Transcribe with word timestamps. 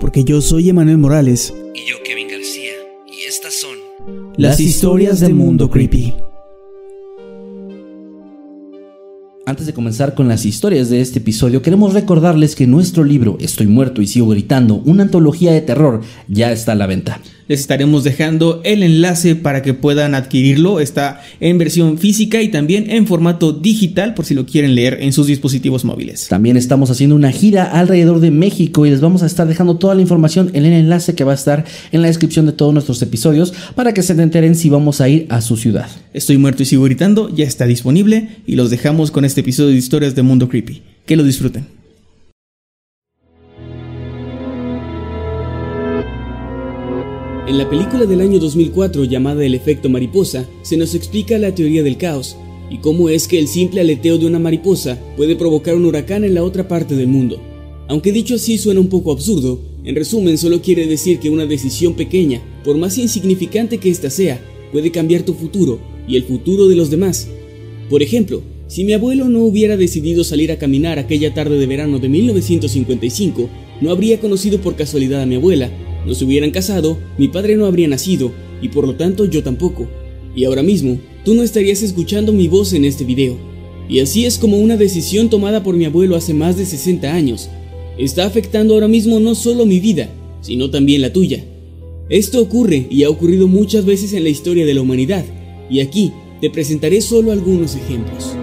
porque 0.00 0.24
yo 0.24 0.40
soy 0.40 0.68
Emanuel 0.68 0.98
Morales. 0.98 1.54
Y 1.74 1.88
yo, 1.88 1.96
Kevin 2.04 2.28
García. 2.28 2.72
Y 3.06 3.24
estas 3.28 3.54
son 3.54 3.78
Las 4.36 4.60
historias 4.60 5.20
del 5.20 5.34
mundo 5.34 5.70
creepy. 5.70 6.14
Antes 9.44 9.66
de 9.66 9.74
comenzar 9.74 10.14
con 10.14 10.28
las 10.28 10.44
historias 10.44 10.88
de 10.88 11.00
este 11.00 11.18
episodio, 11.18 11.62
queremos 11.62 11.94
recordarles 11.94 12.54
que 12.54 12.68
nuestro 12.68 13.02
libro 13.02 13.36
Estoy 13.40 13.66
muerto 13.66 14.00
y 14.00 14.06
sigo 14.06 14.28
gritando, 14.28 14.76
una 14.84 15.02
antología 15.02 15.52
de 15.52 15.60
terror, 15.60 16.00
ya 16.28 16.52
está 16.52 16.72
a 16.72 16.76
la 16.76 16.86
venta. 16.86 17.20
Les 17.52 17.60
estaremos 17.60 18.02
dejando 18.02 18.62
el 18.64 18.82
enlace 18.82 19.36
para 19.36 19.60
que 19.60 19.74
puedan 19.74 20.14
adquirirlo. 20.14 20.80
Está 20.80 21.20
en 21.38 21.58
versión 21.58 21.98
física 21.98 22.40
y 22.40 22.48
también 22.48 22.90
en 22.90 23.06
formato 23.06 23.52
digital 23.52 24.14
por 24.14 24.24
si 24.24 24.32
lo 24.32 24.46
quieren 24.46 24.74
leer 24.74 24.96
en 25.02 25.12
sus 25.12 25.26
dispositivos 25.26 25.84
móviles. 25.84 26.28
También 26.28 26.56
estamos 26.56 26.90
haciendo 26.90 27.14
una 27.14 27.30
gira 27.30 27.64
alrededor 27.64 28.20
de 28.20 28.30
México 28.30 28.86
y 28.86 28.90
les 28.90 29.02
vamos 29.02 29.22
a 29.22 29.26
estar 29.26 29.46
dejando 29.46 29.76
toda 29.76 29.94
la 29.94 30.00
información 30.00 30.50
en 30.54 30.64
el 30.64 30.72
enlace 30.72 31.14
que 31.14 31.24
va 31.24 31.32
a 31.32 31.34
estar 31.34 31.66
en 31.92 32.00
la 32.00 32.08
descripción 32.08 32.46
de 32.46 32.52
todos 32.52 32.72
nuestros 32.72 33.02
episodios 33.02 33.52
para 33.74 33.92
que 33.92 34.02
se 34.02 34.14
enteren 34.14 34.54
si 34.54 34.70
vamos 34.70 35.02
a 35.02 35.10
ir 35.10 35.26
a 35.28 35.42
su 35.42 35.58
ciudad. 35.58 35.90
Estoy 36.14 36.38
muerto 36.38 36.62
y 36.62 36.64
sigo 36.64 36.84
gritando, 36.84 37.28
ya 37.36 37.44
está 37.44 37.66
disponible 37.66 38.30
y 38.46 38.56
los 38.56 38.70
dejamos 38.70 39.10
con 39.10 39.26
este 39.26 39.42
episodio 39.42 39.72
de 39.72 39.76
historias 39.76 40.14
de 40.14 40.22
Mundo 40.22 40.48
Creepy. 40.48 40.80
Que 41.04 41.16
lo 41.16 41.22
disfruten. 41.22 41.81
En 47.52 47.58
la 47.58 47.68
película 47.68 48.06
del 48.06 48.22
año 48.22 48.38
2004 48.38 49.04
llamada 49.04 49.44
El 49.44 49.54
efecto 49.54 49.90
mariposa, 49.90 50.48
se 50.62 50.78
nos 50.78 50.94
explica 50.94 51.36
la 51.36 51.54
teoría 51.54 51.82
del 51.82 51.98
caos 51.98 52.34
y 52.70 52.78
cómo 52.78 53.10
es 53.10 53.28
que 53.28 53.38
el 53.38 53.46
simple 53.46 53.82
aleteo 53.82 54.16
de 54.16 54.24
una 54.24 54.38
mariposa 54.38 54.98
puede 55.18 55.36
provocar 55.36 55.74
un 55.74 55.84
huracán 55.84 56.24
en 56.24 56.32
la 56.32 56.44
otra 56.44 56.66
parte 56.66 56.96
del 56.96 57.08
mundo. 57.08 57.38
Aunque 57.88 58.10
dicho 58.10 58.36
así 58.36 58.56
suena 58.56 58.80
un 58.80 58.88
poco 58.88 59.12
absurdo, 59.12 59.60
en 59.84 59.94
resumen 59.94 60.38
solo 60.38 60.62
quiere 60.62 60.86
decir 60.86 61.18
que 61.18 61.28
una 61.28 61.44
decisión 61.44 61.92
pequeña, 61.92 62.40
por 62.64 62.78
más 62.78 62.96
insignificante 62.96 63.76
que 63.76 63.90
ésta 63.90 64.08
sea, 64.08 64.42
puede 64.72 64.90
cambiar 64.90 65.20
tu 65.22 65.34
futuro 65.34 65.78
y 66.08 66.16
el 66.16 66.24
futuro 66.24 66.68
de 66.68 66.76
los 66.76 66.88
demás. 66.88 67.28
Por 67.90 68.02
ejemplo, 68.02 68.40
si 68.66 68.82
mi 68.82 68.94
abuelo 68.94 69.28
no 69.28 69.40
hubiera 69.40 69.76
decidido 69.76 70.24
salir 70.24 70.52
a 70.52 70.58
caminar 70.58 70.98
aquella 70.98 71.34
tarde 71.34 71.58
de 71.58 71.66
verano 71.66 71.98
de 71.98 72.08
1955, 72.08 73.50
no 73.82 73.90
habría 73.90 74.20
conocido 74.20 74.58
por 74.58 74.74
casualidad 74.74 75.20
a 75.20 75.26
mi 75.26 75.34
abuela, 75.34 75.70
no 76.06 76.14
se 76.14 76.24
hubieran 76.24 76.50
casado, 76.50 76.98
mi 77.18 77.28
padre 77.28 77.56
no 77.56 77.66
habría 77.66 77.88
nacido, 77.88 78.32
y 78.60 78.68
por 78.68 78.86
lo 78.86 78.94
tanto 78.94 79.24
yo 79.24 79.42
tampoco. 79.42 79.88
Y 80.34 80.44
ahora 80.44 80.62
mismo, 80.62 80.98
tú 81.24 81.34
no 81.34 81.42
estarías 81.42 81.82
escuchando 81.82 82.32
mi 82.32 82.48
voz 82.48 82.72
en 82.72 82.84
este 82.84 83.04
video. 83.04 83.36
Y 83.88 84.00
así 84.00 84.24
es 84.24 84.38
como 84.38 84.58
una 84.58 84.76
decisión 84.76 85.28
tomada 85.28 85.62
por 85.62 85.76
mi 85.76 85.84
abuelo 85.84 86.16
hace 86.16 86.34
más 86.34 86.56
de 86.56 86.64
60 86.64 87.12
años 87.12 87.50
está 87.98 88.24
afectando 88.24 88.74
ahora 88.74 88.88
mismo 88.88 89.20
no 89.20 89.34
solo 89.34 89.66
mi 89.66 89.80
vida, 89.80 90.08
sino 90.40 90.70
también 90.70 91.02
la 91.02 91.12
tuya. 91.12 91.44
Esto 92.08 92.40
ocurre 92.40 92.86
y 92.90 93.04
ha 93.04 93.10
ocurrido 93.10 93.48
muchas 93.48 93.84
veces 93.84 94.12
en 94.12 94.24
la 94.24 94.30
historia 94.30 94.66
de 94.66 94.74
la 94.74 94.82
humanidad, 94.82 95.24
y 95.70 95.80
aquí 95.80 96.12
te 96.40 96.50
presentaré 96.50 97.00
solo 97.00 97.32
algunos 97.32 97.76
ejemplos. 97.76 98.36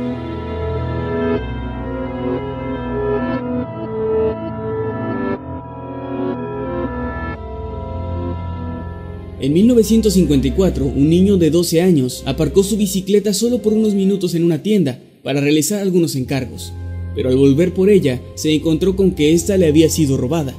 En 9.41 9.53
1954, 9.53 10.85
un 10.85 11.09
niño 11.09 11.37
de 11.37 11.49
12 11.49 11.81
años 11.81 12.23
aparcó 12.25 12.61
su 12.61 12.75
bicicleta 12.75 13.33
solo 13.33 13.61
por 13.61 13.71
unos 13.71 13.93
minutos 13.93 14.35
en 14.35 14.43
una 14.43 14.61
tienda 14.61 14.99
para 15.23 15.39
realizar 15.39 15.79
algunos 15.79 16.17
encargos, 16.17 16.73
pero 17.15 17.29
al 17.29 17.37
volver 17.37 17.73
por 17.73 17.89
ella 17.89 18.21
se 18.35 18.53
encontró 18.53 18.97
con 18.97 19.11
que 19.11 19.33
ésta 19.33 19.55
le 19.55 19.67
había 19.67 19.89
sido 19.89 20.17
robada. 20.17 20.53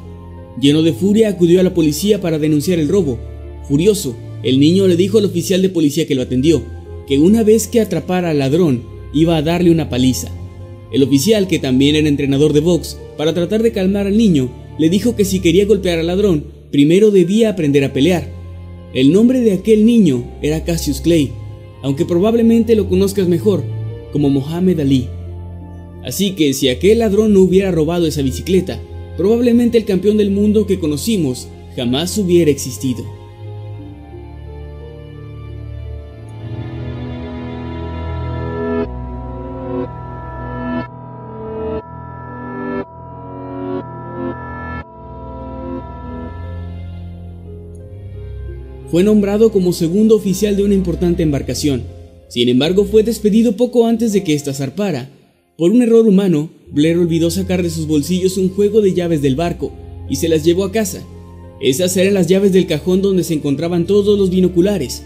Lleno 0.59 0.83
de 0.83 0.95
furia 0.95 1.29
acudió 1.29 1.61
a 1.61 1.63
la 1.63 1.75
policía 1.75 2.23
para 2.23 2.39
denunciar 2.39 2.79
el 2.79 2.89
robo. 2.89 3.19
Furioso, 3.69 4.17
el 4.43 4.59
niño 4.59 4.89
le 4.89 4.97
dijo 4.97 5.19
al 5.19 5.27
oficial 5.27 5.61
de 5.61 5.69
policía 5.69 6.07
que 6.07 6.15
lo 6.15 6.23
atendió 6.23 6.63
que 7.07 7.19
una 7.19 7.43
vez 7.43 7.69
que 7.69 7.83
atrapara 7.83 8.31
al 8.31 8.39
ladrón 8.39 8.83
iba 9.13 9.37
a 9.37 9.43
darle 9.43 9.71
una 9.71 9.91
paliza. 9.91 10.29
El 10.91 11.03
oficial, 11.03 11.49
que 11.49 11.59
también 11.59 11.97
era 11.97 12.09
entrenador 12.09 12.55
de 12.55 12.61
box, 12.61 12.97
para 13.19 13.35
tratar 13.35 13.63
de 13.63 13.73
calmar 13.73 14.07
al 14.07 14.17
niño, 14.17 14.51
le 14.79 14.89
dijo 14.89 15.17
que 15.17 15.27
si 15.27 15.41
quería 15.41 15.67
golpear 15.67 15.99
al 15.99 16.07
ladrón, 16.07 16.47
primero 16.71 17.11
debía 17.11 17.51
aprender 17.51 17.85
a 17.85 17.93
pelear. 17.93 18.40
El 18.93 19.13
nombre 19.13 19.41
de 19.41 19.53
aquel 19.53 19.87
niño 19.87 20.25
era 20.43 20.65
Cassius 20.65 21.01
Clay, 21.01 21.31
aunque 21.83 22.05
probablemente 22.05 22.75
lo 22.75 22.89
conozcas 22.89 23.29
mejor 23.29 23.63
como 24.13 24.31
Mohamed 24.31 24.81
Ali. 24.81 25.09
Así 26.05 26.33
que 26.33 26.53
si 26.55 26.69
aquel 26.69 26.99
ladrón 26.99 27.33
no 27.33 27.41
hubiera 27.41 27.71
robado 27.71 28.07
esa 28.07 28.23
bicicleta, 28.23 28.81
probablemente 29.17 29.79
el 29.79 29.85
campeón 29.85 30.17
del 30.17 30.31
mundo 30.31 30.67
que 30.67 30.81
conocimos 30.81 31.47
jamás 31.77 32.19
hubiera 32.19 32.51
existido. 32.51 33.05
Fue 48.91 49.05
nombrado 49.05 49.53
como 49.53 49.73
segundo 49.73 50.17
oficial 50.17 50.57
de 50.57 50.65
una 50.65 50.75
importante 50.75 51.23
embarcación. 51.23 51.85
Sin 52.29 52.49
embargo, 52.49 52.85
fue 52.85 53.05
despedido 53.05 53.57
poco 53.57 53.87
antes 53.87 54.13
de 54.13 54.25
que 54.25 54.35
ésta 54.35 54.53
zarpara. 54.53 55.09
Por 55.57 55.71
un 55.71 55.83
error 55.83 56.09
humano, 56.09 56.51
Blair 56.73 56.99
olvidó 56.99 57.31
sacar 57.31 57.63
de 57.63 57.71
sus 57.71 57.87
bolsillos 57.87 58.37
un 58.37 58.49
juego 58.49 58.81
de 58.81 58.93
llaves 58.93 59.23
del 59.23 59.37
barco 59.37 59.73
y 60.09 60.17
se 60.17 60.29
las 60.29 60.45
llevó 60.45 60.65
a 60.65 60.73
casa. 60.73 61.05
Esas 61.61 61.97
eran 61.97 62.15
las 62.15 62.27
llaves 62.27 62.53
del 62.53 62.67
cajón 62.67 63.01
donde 63.01 63.23
se 63.23 63.35
encontraban 63.35 63.87
todos 63.87 64.19
los 64.19 64.31
binoculares. 64.31 65.05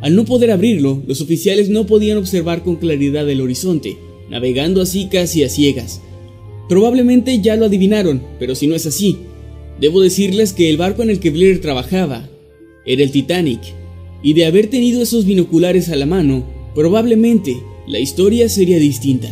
Al 0.00 0.14
no 0.14 0.24
poder 0.24 0.50
abrirlo, 0.50 1.02
los 1.06 1.20
oficiales 1.20 1.68
no 1.68 1.86
podían 1.86 2.16
observar 2.16 2.62
con 2.62 2.76
claridad 2.76 3.28
el 3.28 3.42
horizonte, 3.42 3.98
navegando 4.30 4.80
así 4.80 5.08
casi 5.10 5.44
a 5.44 5.50
ciegas. 5.50 6.00
Probablemente 6.70 7.40
ya 7.42 7.56
lo 7.56 7.66
adivinaron, 7.66 8.22
pero 8.38 8.54
si 8.54 8.66
no 8.66 8.74
es 8.74 8.86
así, 8.86 9.18
debo 9.78 10.00
decirles 10.00 10.54
que 10.54 10.70
el 10.70 10.78
barco 10.78 11.02
en 11.02 11.10
el 11.10 11.20
que 11.20 11.30
Blair 11.30 11.60
trabajaba 11.60 12.30
era 12.86 13.02
el 13.02 13.10
Titanic, 13.10 13.60
y 14.22 14.32
de 14.32 14.46
haber 14.46 14.68
tenido 14.68 15.02
esos 15.02 15.24
binoculares 15.24 15.88
a 15.88 15.96
la 15.96 16.06
mano, 16.06 16.44
probablemente 16.74 17.56
la 17.86 17.98
historia 17.98 18.48
sería 18.48 18.78
distinta. 18.78 19.28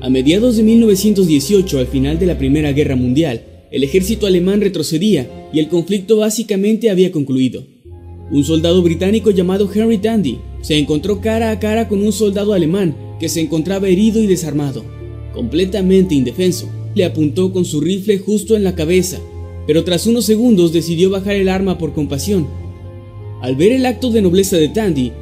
A 0.00 0.08
mediados 0.08 0.56
de 0.56 0.62
1918, 0.62 1.80
al 1.80 1.88
final 1.88 2.18
de 2.18 2.26
la 2.26 2.38
Primera 2.38 2.72
Guerra 2.72 2.94
Mundial, 2.94 3.42
el 3.72 3.82
ejército 3.82 4.26
alemán 4.26 4.60
retrocedía 4.60 5.48
y 5.52 5.58
el 5.58 5.68
conflicto 5.68 6.18
básicamente 6.18 6.90
había 6.90 7.10
concluido. 7.10 7.75
Un 8.30 8.42
soldado 8.42 8.82
británico 8.82 9.30
llamado 9.30 9.70
Henry 9.72 9.98
Tandy 9.98 10.38
se 10.60 10.76
encontró 10.76 11.20
cara 11.20 11.50
a 11.50 11.60
cara 11.60 11.88
con 11.88 12.02
un 12.02 12.12
soldado 12.12 12.52
alemán 12.52 12.96
que 13.20 13.28
se 13.28 13.40
encontraba 13.40 13.88
herido 13.88 14.20
y 14.20 14.26
desarmado, 14.26 14.84
completamente 15.32 16.14
indefenso. 16.14 16.68
le 16.94 17.04
apuntó 17.04 17.52
con 17.52 17.66
su 17.66 17.82
rifle 17.82 18.18
justo 18.18 18.56
en 18.56 18.64
la 18.64 18.74
cabeza, 18.74 19.18
pero 19.66 19.84
tras 19.84 20.06
unos 20.06 20.24
segundos 20.24 20.72
decidió 20.72 21.10
bajar 21.10 21.36
el 21.36 21.50
arma 21.50 21.76
por 21.76 21.92
compasión. 21.92 22.46
Al 23.42 23.54
ver 23.54 23.72
el 23.72 23.84
acto 23.84 24.10
de 24.10 24.22
nobleza 24.22 24.56
de 24.56 24.68
Tandy, 24.68 25.12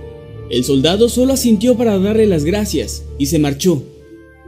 el 0.50 0.62
soldado 0.62 1.08
solo 1.08 1.32
asintió 1.32 1.76
para 1.76 1.98
darle 1.98 2.26
las 2.26 2.44
gracias 2.44 3.04
y 3.18 3.26
se 3.26 3.40
marchó. 3.40 3.82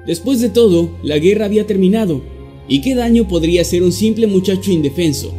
Después 0.07 0.41
de 0.41 0.51
todo, 0.51 0.91
la 1.03 1.19
guerra 1.19 1.47
había 1.47 1.67
terminado, 1.67 2.23
y 2.69 2.81
qué 2.81 2.95
daño 2.95 3.27
podría 3.27 3.63
hacer 3.63 3.83
un 3.83 3.93
simple 3.93 4.29
muchacho 4.29 4.71
indefenso. 4.71 5.33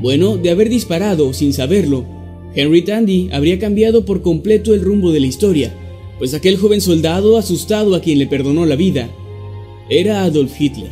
Bueno, 0.00 0.38
de 0.38 0.50
haber 0.50 0.70
disparado 0.70 1.34
sin 1.34 1.52
saberlo, 1.52 2.06
Henry 2.54 2.82
Tandy 2.82 3.28
habría 3.32 3.58
cambiado 3.58 4.04
por 4.04 4.22
completo 4.22 4.74
el 4.74 4.82
rumbo 4.82 5.12
de 5.12 5.20
la 5.20 5.26
historia, 5.26 5.72
pues 6.18 6.34
aquel 6.34 6.56
joven 6.56 6.80
soldado 6.80 7.38
asustado 7.38 7.94
a 7.94 8.00
quien 8.00 8.18
le 8.18 8.26
perdonó 8.26 8.66
la 8.66 8.76
vida 8.76 9.08
era 9.88 10.24
Adolf 10.24 10.60
Hitler. 10.60 10.90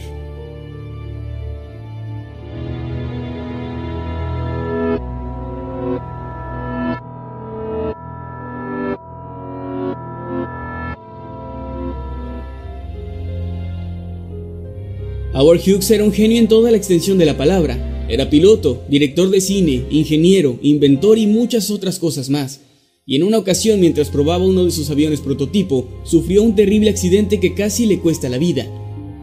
Howard 15.35 15.61
Hughes 15.61 15.89
era 15.93 16.03
un 16.03 16.13
genio 16.13 16.39
en 16.39 16.49
toda 16.49 16.73
la 16.73 16.77
extensión 16.77 17.17
de 17.19 17.27
la 17.27 17.37
palabra. 17.37 17.88
Era 18.09 18.31
piloto, 18.31 18.83
director 18.89 19.31
de 19.31 19.41
cine, 19.41 19.85
ingeniero, 19.91 20.59
inventor 20.63 21.19
y 21.19 21.27
muchas 21.27 21.71
otras 21.71 21.99
cosas 21.99 22.31
más 22.31 22.61
y 23.09 23.17
en 23.17 23.23
una 23.23 23.39
ocasión 23.39 23.81
mientras 23.81 24.11
probaba 24.11 24.45
uno 24.45 24.67
de 24.67 24.71
sus 24.71 24.91
aviones 24.91 25.23
prototipo, 25.23 25.89
sufrió 26.05 26.43
un 26.43 26.55
terrible 26.55 26.91
accidente 26.91 27.41
que 27.41 27.55
casi 27.55 27.87
le 27.87 28.01
cuesta 28.01 28.29
la 28.29 28.37
vida. 28.37 28.67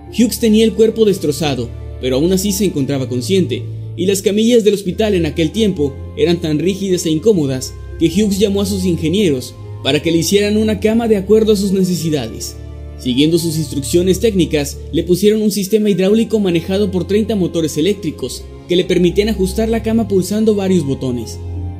Hughes 0.10 0.40
tenía 0.40 0.66
el 0.66 0.74
cuerpo 0.74 1.06
destrozado, 1.06 1.70
pero 2.02 2.16
aún 2.16 2.34
así 2.34 2.52
se 2.52 2.66
encontraba 2.66 3.08
consciente, 3.08 3.62
y 3.96 4.08
las 4.08 4.24
camillas 4.24 4.64
del 4.64 4.74
hospital 4.74 5.14
en 5.14 5.28
aquel 5.28 5.52
tiempo 5.52 5.94
eran 6.18 6.42
tan 6.42 6.58
rígidas 6.58 7.06
e 7.06 7.12
incómodas 7.12 7.76
que 8.00 8.08
Hughes 8.08 8.40
llamó 8.40 8.62
a 8.62 8.66
sus 8.66 8.86
ingenieros 8.86 9.54
para 9.84 10.02
que 10.02 10.10
le 10.10 10.18
hicieran 10.18 10.58
una 10.58 10.80
cama 10.80 11.08
de 11.08 11.18
acuerdo 11.18 11.54
a 11.54 11.56
sus 11.56 11.72
necesidades. 11.72 12.56
Siguiendo 12.98 13.38
sus 13.38 13.56
instrucciones 13.56 14.20
técnicas, 14.20 14.80
le 14.92 15.04
pusieron 15.04 15.44
un 15.44 15.52
sistema 15.52 15.92
hidráulico 15.92 16.40
manejado 16.40 16.90
por 16.90 17.06
30 17.06 17.36
motores 17.36 17.78
eléctricos 17.78 18.44
que 18.68 18.76
le 18.76 18.86
permitían 18.86 19.30
ajustar 19.30 19.70
la 19.70 19.84
cama 19.84 20.08
pulsando 20.08 20.56
varios 20.56 20.86
botones. 20.86 21.40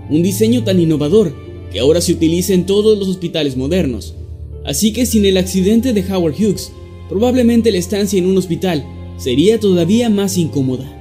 Un 0.10 0.24
diseño 0.24 0.64
tan 0.64 0.80
innovador 0.80 1.36
que 1.72 1.80
ahora 1.80 2.02
se 2.02 2.14
utiliza 2.14 2.54
en 2.54 2.66
todos 2.66 2.98
los 2.98 3.08
hospitales 3.08 3.58
modernos. 3.58 4.16
Así 4.64 4.94
que 4.94 5.06
sin 5.06 5.26
el 5.26 5.38
accidente 5.38 5.94
de 5.94 6.04
Howard 6.12 6.36
Hughes, 6.36 6.72
probablemente 7.10 7.72
la 7.72 7.78
estancia 7.78 8.18
en 8.18 8.26
un 8.26 8.38
hospital 8.38 8.86
sería 9.18 9.60
todavía 9.60 10.10
más 10.10 10.38
incómoda. 10.38 10.95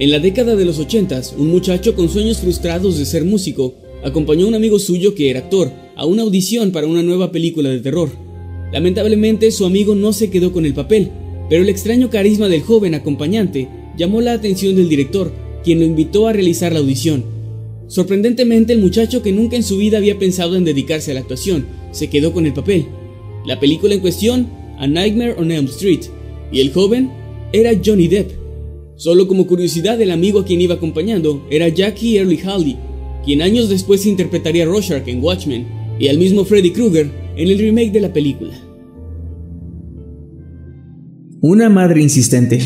En 0.00 0.10
la 0.10 0.18
década 0.18 0.56
de 0.56 0.64
los 0.64 0.78
80, 0.78 1.20
un 1.36 1.48
muchacho 1.48 1.94
con 1.94 2.08
sueños 2.08 2.38
frustrados 2.38 2.96
de 2.96 3.04
ser 3.04 3.22
músico 3.22 3.74
acompañó 4.02 4.46
a 4.46 4.48
un 4.48 4.54
amigo 4.54 4.78
suyo 4.78 5.14
que 5.14 5.28
era 5.28 5.40
actor 5.40 5.70
a 5.94 6.06
una 6.06 6.22
audición 6.22 6.72
para 6.72 6.86
una 6.86 7.02
nueva 7.02 7.30
película 7.30 7.68
de 7.68 7.80
terror. 7.80 8.08
Lamentablemente 8.72 9.50
su 9.50 9.66
amigo 9.66 9.94
no 9.94 10.14
se 10.14 10.30
quedó 10.30 10.54
con 10.54 10.64
el 10.64 10.72
papel, 10.72 11.10
pero 11.50 11.62
el 11.62 11.68
extraño 11.68 12.08
carisma 12.08 12.48
del 12.48 12.62
joven 12.62 12.94
acompañante 12.94 13.68
llamó 13.94 14.22
la 14.22 14.32
atención 14.32 14.74
del 14.74 14.88
director, 14.88 15.34
quien 15.62 15.80
lo 15.80 15.84
invitó 15.84 16.28
a 16.28 16.32
realizar 16.32 16.72
la 16.72 16.78
audición. 16.78 17.22
Sorprendentemente 17.86 18.72
el 18.72 18.80
muchacho 18.80 19.20
que 19.20 19.32
nunca 19.32 19.56
en 19.56 19.64
su 19.64 19.76
vida 19.76 19.98
había 19.98 20.18
pensado 20.18 20.56
en 20.56 20.64
dedicarse 20.64 21.10
a 21.10 21.14
la 21.14 21.20
actuación, 21.20 21.66
se 21.90 22.08
quedó 22.08 22.32
con 22.32 22.46
el 22.46 22.54
papel. 22.54 22.86
La 23.44 23.60
película 23.60 23.92
en 23.92 24.00
cuestión, 24.00 24.48
A 24.78 24.86
Nightmare 24.86 25.34
on 25.36 25.50
Elm 25.52 25.66
Street, 25.66 26.04
y 26.50 26.60
el 26.60 26.72
joven 26.72 27.10
era 27.52 27.78
Johnny 27.84 28.08
Depp. 28.08 28.39
Solo 29.00 29.26
como 29.26 29.46
curiosidad, 29.46 29.98
el 30.02 30.10
amigo 30.10 30.40
a 30.40 30.44
quien 30.44 30.60
iba 30.60 30.74
acompañando 30.74 31.42
era 31.50 31.68
Jackie 31.68 32.18
Early 32.18 32.38
Haley, 32.44 32.76
quien 33.24 33.40
años 33.40 33.70
después 33.70 34.04
interpretaría 34.04 34.64
a 34.64 34.66
Rorschach 34.66 35.08
en 35.08 35.24
Watchmen 35.24 35.66
y 35.98 36.08
al 36.08 36.18
mismo 36.18 36.44
Freddy 36.44 36.70
Krueger 36.70 37.10
en 37.34 37.48
el 37.48 37.58
remake 37.58 37.92
de 37.92 38.00
la 38.02 38.12
película. 38.12 38.52
Una 41.40 41.70
madre 41.70 42.02
insistente. 42.02 42.58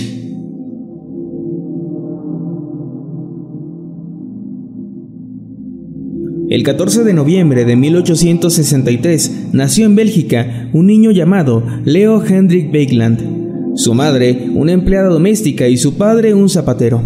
El 6.50 6.64
14 6.64 7.04
de 7.04 7.14
noviembre 7.14 7.64
de 7.64 7.76
1863 7.76 9.50
nació 9.52 9.86
en 9.86 9.94
Bélgica 9.94 10.68
un 10.72 10.88
niño 10.88 11.12
llamado 11.12 11.62
Leo 11.84 12.20
Hendrik 12.26 12.72
Beekland. 12.72 13.43
Su 13.74 13.94
madre, 13.94 14.48
una 14.54 14.72
empleada 14.72 15.08
doméstica, 15.08 15.68
y 15.68 15.76
su 15.76 15.94
padre, 15.94 16.34
un 16.34 16.48
zapatero 16.48 17.02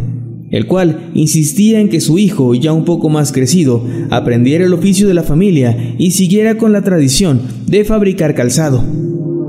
el 0.50 0.66
cual 0.66 1.10
insistía 1.14 1.80
en 1.80 1.88
que 1.88 2.00
su 2.00 2.18
hijo, 2.18 2.54
ya 2.54 2.72
un 2.72 2.84
poco 2.84 3.08
más 3.08 3.32
crecido, 3.32 3.84
aprendiera 4.10 4.64
el 4.64 4.72
oficio 4.72 5.08
de 5.08 5.14
la 5.14 5.22
familia 5.22 5.94
y 5.98 6.12
siguiera 6.12 6.56
con 6.56 6.72
la 6.72 6.82
tradición 6.82 7.40
de 7.66 7.84
fabricar 7.84 8.34
calzado. 8.34 8.82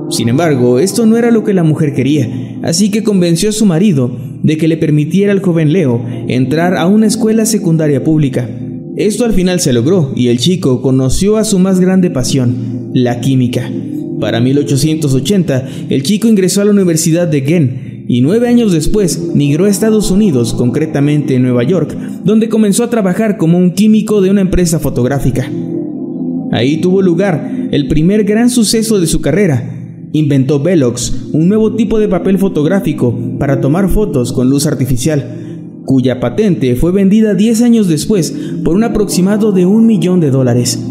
Sin 0.09 0.27
embargo, 0.27 0.79
esto 0.79 1.05
no 1.05 1.17
era 1.17 1.31
lo 1.31 1.43
que 1.43 1.53
la 1.53 1.63
mujer 1.63 1.93
quería, 1.93 2.59
así 2.63 2.89
que 2.89 3.03
convenció 3.03 3.49
a 3.49 3.53
su 3.53 3.65
marido 3.65 4.11
de 4.41 4.57
que 4.57 4.67
le 4.67 4.77
permitiera 4.77 5.31
al 5.31 5.41
joven 5.41 5.71
Leo 5.71 6.03
entrar 6.27 6.75
a 6.75 6.87
una 6.87 7.07
escuela 7.07 7.45
secundaria 7.45 8.03
pública. 8.03 8.49
Esto 8.97 9.23
al 9.23 9.33
final 9.33 9.59
se 9.59 9.71
logró 9.71 10.11
y 10.15 10.27
el 10.27 10.39
chico 10.39 10.81
conoció 10.81 11.37
a 11.37 11.45
su 11.45 11.59
más 11.59 11.79
grande 11.79 12.09
pasión, 12.09 12.89
la 12.93 13.21
química. 13.21 13.69
Para 14.19 14.41
1880, 14.41 15.69
el 15.89 16.03
chico 16.03 16.27
ingresó 16.27 16.61
a 16.61 16.65
la 16.65 16.71
Universidad 16.71 17.27
de 17.27 17.41
Ghent 17.41 17.89
y 18.07 18.21
nueve 18.21 18.47
años 18.47 18.71
después 18.71 19.31
migró 19.35 19.65
a 19.65 19.69
Estados 19.69 20.11
Unidos, 20.11 20.53
concretamente 20.53 21.35
en 21.35 21.43
Nueva 21.43 21.63
York, 21.63 21.95
donde 22.23 22.49
comenzó 22.49 22.83
a 22.83 22.89
trabajar 22.89 23.37
como 23.37 23.57
un 23.57 23.71
químico 23.71 24.19
de 24.19 24.31
una 24.31 24.41
empresa 24.41 24.79
fotográfica. 24.79 25.49
Ahí 26.51 26.81
tuvo 26.81 27.01
lugar 27.01 27.69
el 27.71 27.87
primer 27.87 28.23
gran 28.23 28.49
suceso 28.49 28.99
de 28.99 29.07
su 29.07 29.21
carrera. 29.21 29.75
Inventó 30.11 30.59
Velox, 30.59 31.29
un 31.31 31.47
nuevo 31.47 31.75
tipo 31.75 31.99
de 31.99 32.07
papel 32.07 32.39
fotográfico 32.39 33.15
para 33.37 33.61
tomar 33.61 33.89
fotos 33.89 34.33
con 34.33 34.49
luz 34.49 34.65
artificial, 34.65 35.83
cuya 35.85 36.19
patente 36.19 36.75
fue 36.75 36.91
vendida 36.91 37.35
10 37.35 37.61
años 37.61 37.87
después 37.87 38.35
por 38.63 38.75
un 38.75 38.83
aproximado 38.83 39.51
de 39.51 39.67
un 39.67 39.85
millón 39.85 40.19
de 40.19 40.31
dólares. 40.31 40.83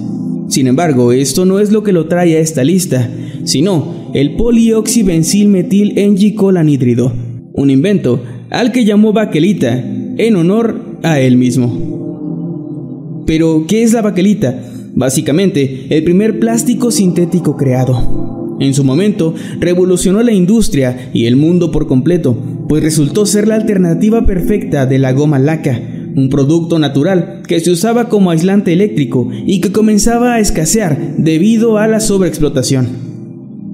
Sin 0.48 0.66
embargo, 0.66 1.12
esto 1.12 1.44
no 1.44 1.60
es 1.60 1.70
lo 1.70 1.82
que 1.82 1.92
lo 1.92 2.06
trae 2.06 2.36
a 2.36 2.40
esta 2.40 2.64
lista, 2.64 3.10
sino 3.44 4.10
el 4.14 4.34
polioxibencilmetil 4.36 5.98
engicolanhídrido, 5.98 7.12
un 7.52 7.70
invento 7.70 8.22
al 8.50 8.72
que 8.72 8.84
llamó 8.84 9.12
baquelita 9.12 9.84
en 10.16 10.36
honor 10.36 10.98
a 11.02 11.20
él 11.20 11.36
mismo. 11.36 13.24
Pero, 13.26 13.66
¿qué 13.68 13.82
es 13.82 13.92
la 13.92 14.00
baquelita? 14.00 14.58
Básicamente, 14.94 15.86
el 15.90 16.02
primer 16.02 16.40
plástico 16.40 16.90
sintético 16.90 17.56
creado. 17.56 18.56
En 18.58 18.72
su 18.74 18.84
momento, 18.84 19.34
revolucionó 19.60 20.22
la 20.22 20.32
industria 20.32 21.10
y 21.12 21.26
el 21.26 21.36
mundo 21.36 21.70
por 21.70 21.86
completo, 21.86 22.36
pues 22.68 22.82
resultó 22.82 23.26
ser 23.26 23.46
la 23.46 23.54
alternativa 23.54 24.24
perfecta 24.24 24.86
de 24.86 24.98
la 24.98 25.12
goma 25.12 25.38
laca, 25.38 25.78
un 26.16 26.28
producto 26.28 26.78
natural 26.78 27.42
que 27.46 27.60
se 27.60 27.70
usaba 27.70 28.08
como 28.08 28.30
aislante 28.30 28.72
eléctrico 28.72 29.28
y 29.46 29.60
que 29.60 29.72
comenzaba 29.72 30.34
a 30.34 30.40
escasear 30.40 31.16
debido 31.16 31.78
a 31.78 31.86
la 31.86 32.00
sobreexplotación. 32.00 33.08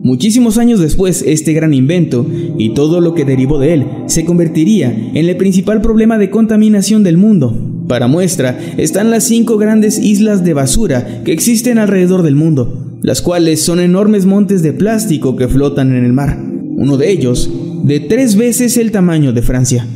Muchísimos 0.04 0.58
años 0.58 0.80
después, 0.80 1.24
este 1.26 1.54
gran 1.54 1.72
invento 1.72 2.26
y 2.58 2.74
todo 2.74 3.00
lo 3.00 3.14
que 3.14 3.24
derivó 3.24 3.58
de 3.58 3.72
él 3.72 3.86
se 4.06 4.26
convertiría 4.26 4.90
en 4.90 5.28
el 5.28 5.36
principal 5.38 5.80
problema 5.80 6.18
de 6.18 6.28
contaminación 6.28 7.02
del 7.02 7.16
mundo. 7.16 7.58
Para 7.88 8.06
muestra 8.06 8.58
están 8.76 9.10
las 9.10 9.24
cinco 9.24 9.56
grandes 9.56 9.98
islas 9.98 10.44
de 10.44 10.52
basura 10.52 11.22
que 11.24 11.32
existen 11.32 11.78
alrededor 11.78 12.22
del 12.22 12.34
mundo, 12.34 12.98
las 13.00 13.22
cuales 13.22 13.62
son 13.62 13.80
enormes 13.80 14.26
montes 14.26 14.62
de 14.62 14.74
plástico 14.74 15.36
que 15.36 15.48
flotan 15.48 15.96
en 15.96 16.04
el 16.04 16.12
mar, 16.12 16.38
uno 16.38 16.98
de 16.98 17.10
ellos 17.10 17.50
de 17.82 18.00
tres 18.00 18.36
veces 18.36 18.76
el 18.76 18.90
tamaño 18.90 19.32
de 19.32 19.40
Francia. 19.42 19.86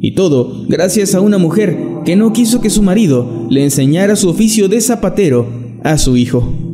Y 0.00 0.14
todo 0.14 0.64
gracias 0.68 1.14
a 1.14 1.20
una 1.20 1.38
mujer 1.38 1.76
que 2.04 2.16
no 2.16 2.32
quiso 2.32 2.60
que 2.60 2.70
su 2.70 2.82
marido 2.82 3.46
le 3.50 3.64
enseñara 3.64 4.16
su 4.16 4.28
oficio 4.28 4.68
de 4.68 4.80
zapatero 4.80 5.48
a 5.82 5.98
su 5.98 6.16
hijo. 6.16 6.66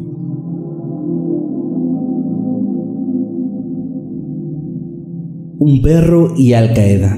un 5.64 5.80
perro 5.80 6.34
y 6.36 6.54
Al 6.54 6.74
Qaeda. 6.74 7.16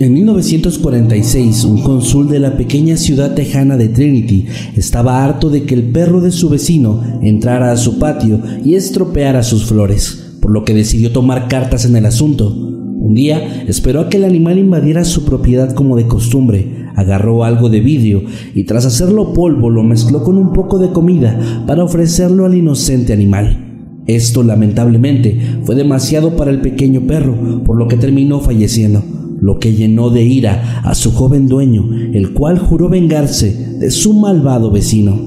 En 0.00 0.12
1946, 0.12 1.64
un 1.64 1.80
cónsul 1.82 2.28
de 2.28 2.40
la 2.40 2.56
pequeña 2.56 2.96
ciudad 2.96 3.34
tejana 3.34 3.76
de 3.76 3.88
Trinity 3.88 4.46
estaba 4.74 5.24
harto 5.24 5.50
de 5.50 5.62
que 5.62 5.74
el 5.74 5.84
perro 5.84 6.20
de 6.20 6.32
su 6.32 6.48
vecino 6.48 7.00
entrara 7.22 7.70
a 7.70 7.76
su 7.76 8.00
patio 8.00 8.40
y 8.64 8.74
estropeara 8.74 9.44
sus 9.44 9.66
flores, 9.66 10.34
por 10.40 10.50
lo 10.50 10.64
que 10.64 10.74
decidió 10.74 11.12
tomar 11.12 11.46
cartas 11.46 11.84
en 11.84 11.94
el 11.94 12.06
asunto. 12.06 12.52
Un 12.52 13.14
día 13.14 13.64
esperó 13.68 14.00
a 14.00 14.08
que 14.08 14.16
el 14.16 14.24
animal 14.24 14.58
invadiera 14.58 15.04
su 15.04 15.24
propiedad 15.24 15.74
como 15.74 15.96
de 15.96 16.08
costumbre, 16.08 16.86
agarró 16.96 17.44
algo 17.44 17.68
de 17.68 17.78
vidrio 17.78 18.24
y 18.52 18.64
tras 18.64 18.86
hacerlo 18.86 19.32
polvo 19.32 19.70
lo 19.70 19.84
mezcló 19.84 20.24
con 20.24 20.38
un 20.38 20.52
poco 20.52 20.80
de 20.80 20.90
comida 20.90 21.64
para 21.68 21.84
ofrecerlo 21.84 22.46
al 22.46 22.56
inocente 22.56 23.12
animal. 23.12 24.02
Esto 24.08 24.42
lamentablemente 24.42 25.38
fue 25.62 25.76
demasiado 25.76 26.36
para 26.36 26.50
el 26.50 26.60
pequeño 26.60 27.02
perro, 27.02 27.62
por 27.64 27.76
lo 27.76 27.86
que 27.86 27.96
terminó 27.96 28.40
falleciendo, 28.40 29.02
lo 29.44 29.58
que 29.58 29.74
llenó 29.74 30.08
de 30.08 30.24
ira 30.24 30.80
a 30.84 30.94
su 30.94 31.12
joven 31.12 31.48
dueño, 31.48 31.86
el 32.14 32.32
cual 32.32 32.58
juró 32.58 32.88
vengarse 32.88 33.76
de 33.78 33.90
su 33.90 34.14
malvado 34.14 34.70
vecino. 34.70 35.20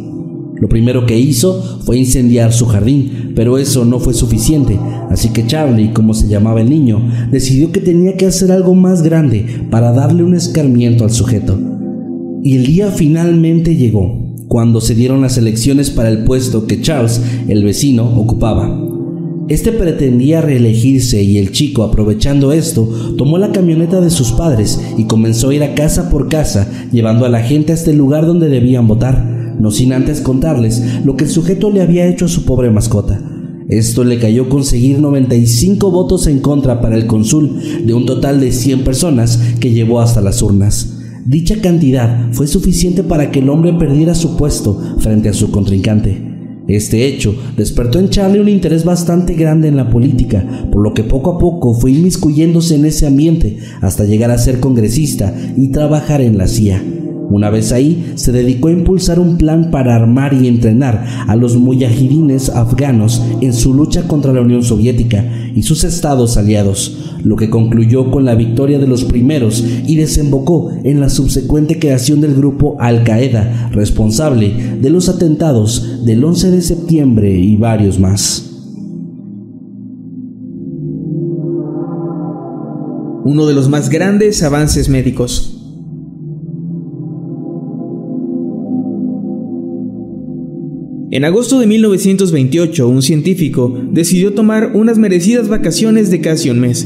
Lo 0.59 0.67
primero 0.67 1.05
que 1.05 1.19
hizo 1.19 1.81
fue 1.86 2.00
incendiar 2.00 2.51
su 2.51 2.65
jardín, 2.65 3.33
pero 3.36 3.59
eso 3.59 3.86
no 3.86 4.00
fue 4.00 4.15
suficiente, 4.15 4.79
así 5.12 5.29
que 5.29 5.45
Charlie, 5.45 5.93
como 5.93 6.15
se 6.15 6.27
llamaba 6.27 6.62
el 6.62 6.71
niño, 6.71 7.00
decidió 7.29 7.71
que 7.71 7.79
tenía 7.79 8.17
que 8.17 8.25
hacer 8.25 8.51
algo 8.51 8.74
más 8.74 9.03
grande 9.03 9.45
para 9.69 9.91
darle 9.91 10.24
un 10.24 10.33
escarmiento 10.33 11.03
al 11.03 11.12
sujeto. 11.12 11.55
Y 12.41 12.55
el 12.55 12.65
día 12.65 12.89
finalmente 12.89 13.75
llegó, 13.75 14.33
cuando 14.47 14.81
se 14.81 14.95
dieron 14.95 15.21
las 15.21 15.38
elecciones 15.38 15.91
para 15.91 16.09
el 16.09 16.24
puesto 16.24 16.65
que 16.65 16.81
Charles, 16.81 17.21
el 17.50 17.63
vecino, 17.63 18.19
ocupaba. 18.19 18.87
Este 19.47 19.71
pretendía 19.71 20.41
reelegirse 20.41 21.23
y 21.23 21.37
el 21.37 21.51
chico, 21.51 21.83
aprovechando 21.83 22.51
esto, 22.51 23.15
tomó 23.17 23.37
la 23.37 23.51
camioneta 23.51 24.01
de 24.01 24.09
sus 24.09 24.31
padres 24.33 24.79
y 24.97 25.05
comenzó 25.05 25.49
a 25.49 25.55
ir 25.55 25.63
a 25.63 25.73
casa 25.73 26.09
por 26.09 26.27
casa, 26.27 26.69
llevando 26.91 27.25
a 27.25 27.29
la 27.29 27.41
gente 27.41 27.71
hasta 27.71 27.91
el 27.91 27.97
lugar 27.97 28.25
donde 28.25 28.49
debían 28.49 28.87
votar 28.87 29.37
no 29.59 29.71
sin 29.71 29.93
antes 29.93 30.21
contarles 30.21 30.83
lo 31.03 31.15
que 31.15 31.25
el 31.25 31.29
sujeto 31.29 31.71
le 31.71 31.81
había 31.81 32.07
hecho 32.07 32.25
a 32.25 32.29
su 32.29 32.45
pobre 32.45 32.69
mascota. 32.69 33.19
Esto 33.69 34.03
le 34.03 34.17
cayó 34.17 34.47
conseguir 34.47 34.99
95 34.99 35.91
votos 35.91 36.27
en 36.27 36.39
contra 36.39 36.79
para 36.79 36.95
el 36.95 37.05
cónsul 37.05 37.85
de 37.85 37.93
un 37.93 38.05
total 38.05 38.39
de 38.39 38.51
100 38.51 38.83
personas 38.83 39.39
que 39.59 39.71
llevó 39.71 39.99
hasta 39.99 40.21
las 40.21 40.41
urnas. 40.41 40.99
Dicha 41.25 41.59
cantidad 41.59 42.31
fue 42.31 42.47
suficiente 42.47 43.03
para 43.03 43.29
que 43.31 43.39
el 43.39 43.49
hombre 43.49 43.73
perdiera 43.73 44.15
su 44.15 44.37
puesto 44.37 44.79
frente 44.99 45.27
a 45.27 45.33
su 45.33 45.51
contrincante. 45.51 46.26
Este 46.67 47.07
hecho 47.07 47.33
despertó 47.55 47.97
en 47.97 48.09
Charlie 48.09 48.41
un 48.41 48.50
interés 48.50 48.83
bastante 48.83 49.36
grande 49.36 49.69
en 49.69 49.77
la 49.77 49.89
política, 49.89 50.45
por 50.69 50.83
lo 50.83 50.93
que 50.93 51.03
poco 51.03 51.31
a 51.31 51.39
poco 51.39 51.74
fue 51.74 51.91
inmiscuyéndose 51.91 52.75
en 52.75 52.83
ese 52.83 53.07
ambiente 53.07 53.57
hasta 53.79 54.03
llegar 54.03 54.31
a 54.31 54.38
ser 54.38 54.59
congresista 54.59 55.33
y 55.55 55.69
trabajar 55.69 56.19
en 56.19 56.38
la 56.38 56.47
CIA. 56.47 56.83
Una 57.29 57.50
vez 57.50 57.71
ahí, 57.71 58.13
se 58.15 58.31
dedicó 58.31 58.69
a 58.69 58.71
impulsar 58.71 59.19
un 59.19 59.38
plan 59.38 59.69
para 59.71 59.95
armar 59.95 60.33
y 60.33 60.47
entrenar 60.47 61.05
a 61.27 61.36
los 61.36 61.57
muyahidines 61.57 62.50
afganos 62.50 63.21
en 63.41 63.53
su 63.53 63.74
lucha 63.74 64.07
contra 64.07 64.33
la 64.33 64.41
Unión 64.41 64.63
Soviética 64.63 65.25
y 65.57 65.63
sus 65.63 65.83
estados 65.83 66.37
aliados, 66.37 67.15
lo 67.23 67.35
que 67.35 67.49
concluyó 67.49 68.11
con 68.11 68.25
la 68.25 68.35
victoria 68.35 68.77
de 68.77 68.85
los 68.85 69.05
primeros 69.05 69.65
y 69.87 69.95
desembocó 69.95 70.69
en 70.83 70.99
la 70.99 71.09
subsecuente 71.09 71.79
creación 71.79 72.21
del 72.21 72.35
grupo 72.35 72.77
Al-Qaeda, 72.79 73.71
responsable 73.71 74.77
de 74.79 74.89
los 74.91 75.09
atentados 75.09 76.05
del 76.05 76.23
11 76.23 76.51
de 76.51 76.61
septiembre 76.61 77.35
y 77.35 77.55
varios 77.57 77.99
más. 77.99 78.43
Uno 83.25 83.47
de 83.47 83.55
los 83.55 83.67
más 83.67 83.89
grandes 83.89 84.43
avances 84.43 84.89
médicos. 84.89 85.56
En 91.09 91.23
agosto 91.23 91.57
de 91.59 91.67
1928, 91.67 92.85
un 92.85 93.01
científico 93.01 93.73
decidió 93.91 94.33
tomar 94.33 94.71
unas 94.73 94.97
merecidas 94.97 95.47
vacaciones 95.47 96.11
de 96.11 96.19
casi 96.19 96.49
un 96.49 96.59
mes, 96.59 96.85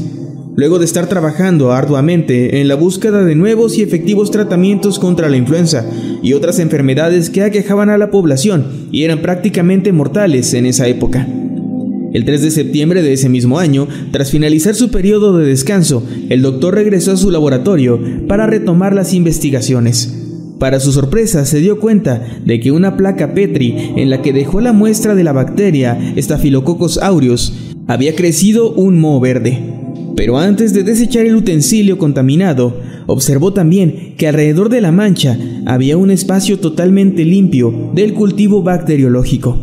luego 0.54 0.78
de 0.78 0.84
estar 0.84 1.08
trabajando 1.08 1.72
arduamente 1.72 2.60
en 2.60 2.68
la 2.68 2.76
búsqueda 2.76 3.24
de 3.24 3.34
nuevos 3.34 3.76
y 3.76 3.82
efectivos 3.82 4.30
tratamientos 4.30 5.00
contra 5.00 5.28
la 5.28 5.38
influenza 5.38 5.84
y 6.22 6.34
otras 6.34 6.60
enfermedades 6.60 7.30
que 7.30 7.42
aquejaban 7.42 7.90
a 7.90 7.98
la 7.98 8.12
población 8.12 8.88
y 8.92 9.02
eran 9.02 9.22
prácticamente 9.22 9.90
mortales 9.90 10.54
en 10.54 10.66
esa 10.66 10.86
época. 10.86 11.26
El 12.12 12.24
3 12.24 12.42
de 12.42 12.50
septiembre 12.52 13.02
de 13.02 13.14
ese 13.14 13.28
mismo 13.28 13.58
año, 13.58 13.88
tras 14.12 14.30
finalizar 14.30 14.76
su 14.76 14.92
periodo 14.92 15.36
de 15.36 15.46
descanso, 15.46 16.06
el 16.28 16.42
doctor 16.42 16.76
regresó 16.76 17.10
a 17.10 17.16
su 17.16 17.32
laboratorio 17.32 18.00
para 18.28 18.46
retomar 18.46 18.94
las 18.94 19.14
investigaciones. 19.14 20.31
Para 20.62 20.78
su 20.78 20.92
sorpresa, 20.92 21.44
se 21.44 21.58
dio 21.58 21.80
cuenta 21.80 22.24
de 22.46 22.60
que 22.60 22.70
una 22.70 22.96
placa 22.96 23.34
Petri 23.34 23.94
en 23.96 24.10
la 24.10 24.22
que 24.22 24.32
dejó 24.32 24.60
la 24.60 24.72
muestra 24.72 25.16
de 25.16 25.24
la 25.24 25.32
bacteria 25.32 26.14
Staphylococcus 26.16 26.98
aureus 26.98 27.52
había 27.88 28.14
crecido 28.14 28.72
un 28.72 29.00
moho 29.00 29.18
verde. 29.18 29.58
Pero 30.14 30.38
antes 30.38 30.72
de 30.72 30.84
desechar 30.84 31.26
el 31.26 31.34
utensilio 31.34 31.98
contaminado, 31.98 32.76
observó 33.08 33.52
también 33.52 34.14
que 34.16 34.28
alrededor 34.28 34.68
de 34.68 34.80
la 34.80 34.92
mancha 34.92 35.36
había 35.66 35.96
un 35.96 36.12
espacio 36.12 36.60
totalmente 36.60 37.24
limpio 37.24 37.90
del 37.92 38.14
cultivo 38.14 38.62
bacteriológico. 38.62 39.58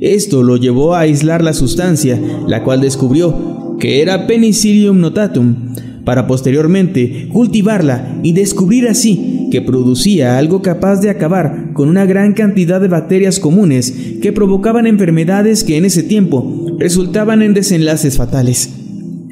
Esto 0.00 0.42
lo 0.42 0.56
llevó 0.56 0.94
a 0.94 1.00
aislar 1.00 1.44
la 1.44 1.52
sustancia, 1.52 2.18
la 2.48 2.64
cual 2.64 2.80
descubrió 2.80 3.76
que 3.78 4.00
era 4.00 4.26
Penicillium 4.26 4.98
notatum, 4.98 5.74
para 6.06 6.26
posteriormente 6.26 7.28
cultivarla 7.30 8.18
y 8.22 8.32
descubrir 8.32 8.88
así 8.88 9.35
que 9.50 9.62
producía 9.62 10.38
algo 10.38 10.62
capaz 10.62 11.00
de 11.00 11.10
acabar 11.10 11.72
con 11.72 11.88
una 11.88 12.06
gran 12.06 12.32
cantidad 12.32 12.80
de 12.80 12.88
bacterias 12.88 13.40
comunes 13.40 13.92
que 14.22 14.32
provocaban 14.32 14.86
enfermedades 14.86 15.64
que 15.64 15.76
en 15.76 15.84
ese 15.84 16.02
tiempo 16.02 16.76
resultaban 16.78 17.42
en 17.42 17.54
desenlaces 17.54 18.16
fatales. 18.16 18.70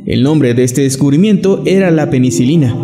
El 0.06 0.22
nombre 0.22 0.54
de 0.54 0.64
este 0.64 0.82
descubrimiento 0.82 1.62
era 1.64 1.90
la 1.90 2.10
penicilina. 2.10 2.76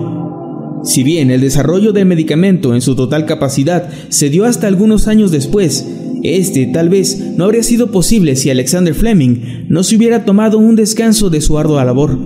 Si 0.82 1.02
bien 1.02 1.30
el 1.30 1.42
desarrollo 1.42 1.92
del 1.92 2.06
medicamento 2.06 2.74
en 2.74 2.80
su 2.80 2.96
total 2.96 3.26
capacidad 3.26 3.90
se 4.08 4.30
dio 4.30 4.46
hasta 4.46 4.66
algunos 4.66 5.08
años 5.08 5.30
después, 5.30 5.86
este 6.22 6.66
tal 6.66 6.88
vez 6.88 7.18
no 7.36 7.44
habría 7.44 7.62
sido 7.62 7.90
posible 7.90 8.36
si 8.36 8.50
Alexander 8.50 8.94
Fleming 8.94 9.66
no 9.68 9.82
se 9.82 9.96
hubiera 9.96 10.24
tomado 10.24 10.58
un 10.58 10.76
descanso 10.76 11.30
de 11.30 11.40
su 11.40 11.58
ardua 11.58 11.84
labor 11.84 12.18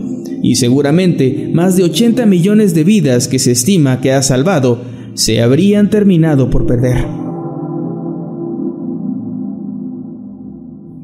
y 0.42 0.56
seguramente 0.56 1.50
más 1.52 1.76
de 1.76 1.84
80 1.84 2.26
millones 2.26 2.74
de 2.74 2.84
vidas 2.84 3.28
que 3.28 3.38
se 3.38 3.52
estima 3.52 4.00
que 4.00 4.12
ha 4.12 4.22
salvado 4.22 4.93
se 5.14 5.40
habrían 5.40 5.90
terminado 5.90 6.50
por 6.50 6.66
perder. 6.66 7.06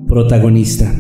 Protagonista 0.07 0.93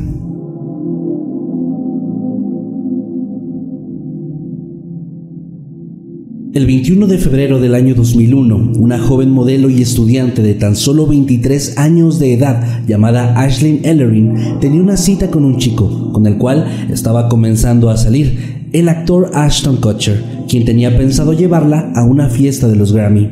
El 6.52 6.67
21 6.67 7.07
de 7.07 7.19
febrero 7.19 7.61
del 7.61 7.76
año 7.76 7.95
2001, 7.95 8.73
una 8.81 8.99
joven 8.99 9.31
modelo 9.31 9.71
y 9.71 9.83
estudiante 9.83 10.43
de 10.43 10.55
tan 10.55 10.75
solo 10.75 11.07
23 11.07 11.79
años 11.79 12.19
de 12.19 12.35
edad 12.35 12.85
llamada 12.88 13.40
Ashlyn 13.40 13.83
Ellerin 13.85 14.59
tenía 14.61 14.83
una 14.83 14.97
cita 14.97 15.31
con 15.31 15.45
un 15.45 15.59
chico, 15.59 16.12
con 16.12 16.26
el 16.26 16.38
cual 16.38 16.88
estaba 16.90 17.29
comenzando 17.29 17.88
a 17.88 17.97
salir, 17.97 18.60
el 18.72 18.88
actor 18.88 19.30
Ashton 19.34 19.76
Kutcher, 19.76 20.22
quien 20.48 20.64
tenía 20.64 20.96
pensado 20.96 21.32
llevarla 21.32 21.92
a 21.94 22.04
una 22.04 22.28
fiesta 22.28 22.68
de 22.68 22.76
los 22.76 22.92
Grammy. 22.92 23.30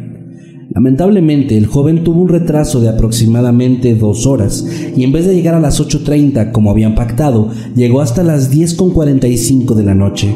Lamentablemente, 0.75 1.57
el 1.57 1.67
joven 1.67 2.05
tuvo 2.05 2.23
un 2.23 2.29
retraso 2.29 2.81
de 2.81 2.89
aproximadamente 2.89 3.95
dos 3.95 4.27
horas 4.27 4.67
y 4.97 5.03
en 5.03 5.13
vez 5.13 5.27
de 5.27 5.35
llegar 5.35 5.55
a 5.55 5.61
las 5.61 5.81
8.30 5.81 6.53
como 6.53 6.71
habían 6.71 6.95
pactado, 6.95 7.51
llegó 7.75 8.01
hasta 8.01 8.23
las 8.23 8.53
10.45 8.53 9.75
de 9.75 9.85
la 9.85 9.95
noche. 9.95 10.35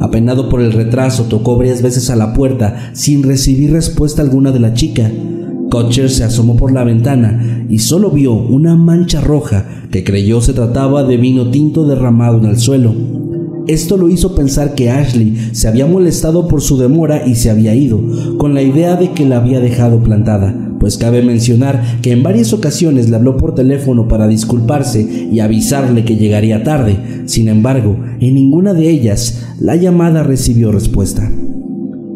Apenado 0.00 0.48
por 0.48 0.60
el 0.60 0.72
retraso, 0.72 1.24
tocó 1.24 1.56
varias 1.56 1.80
veces 1.80 2.10
a 2.10 2.16
la 2.16 2.34
puerta 2.34 2.90
sin 2.92 3.22
recibir 3.22 3.72
respuesta 3.72 4.20
alguna 4.20 4.50
de 4.50 4.60
la 4.60 4.74
chica. 4.74 5.10
Kutcher 5.70 6.10
se 6.10 6.24
asomó 6.24 6.56
por 6.56 6.72
la 6.72 6.84
ventana 6.84 7.64
y 7.70 7.78
solo 7.78 8.10
vio 8.10 8.34
una 8.34 8.76
mancha 8.76 9.20
roja 9.20 9.64
que 9.90 10.04
creyó 10.04 10.40
se 10.40 10.52
trataba 10.52 11.04
de 11.04 11.16
vino 11.16 11.50
tinto 11.50 11.86
derramado 11.86 12.38
en 12.38 12.46
el 12.46 12.58
suelo. 12.58 13.21
Esto 13.66 13.96
lo 13.96 14.08
hizo 14.08 14.34
pensar 14.34 14.74
que 14.74 14.90
Ashley 14.90 15.50
se 15.52 15.68
había 15.68 15.86
molestado 15.86 16.48
por 16.48 16.60
su 16.60 16.78
demora 16.78 17.26
y 17.26 17.36
se 17.36 17.50
había 17.50 17.74
ido, 17.74 18.00
con 18.38 18.54
la 18.54 18.62
idea 18.62 18.96
de 18.96 19.12
que 19.12 19.24
la 19.24 19.36
había 19.36 19.60
dejado 19.60 20.02
plantada 20.02 20.54
pues 20.82 20.98
cabe 20.98 21.22
mencionar 21.22 22.00
que 22.02 22.10
en 22.10 22.24
varias 22.24 22.52
ocasiones 22.52 23.08
le 23.08 23.14
habló 23.14 23.36
por 23.36 23.54
teléfono 23.54 24.08
para 24.08 24.26
disculparse 24.26 25.28
y 25.30 25.38
avisarle 25.38 26.04
que 26.04 26.16
llegaría 26.16 26.64
tarde. 26.64 26.98
Sin 27.26 27.46
embargo, 27.46 27.96
en 28.18 28.34
ninguna 28.34 28.74
de 28.74 28.90
ellas 28.90 29.44
la 29.60 29.76
llamada 29.76 30.24
recibió 30.24 30.72
respuesta. 30.72 31.30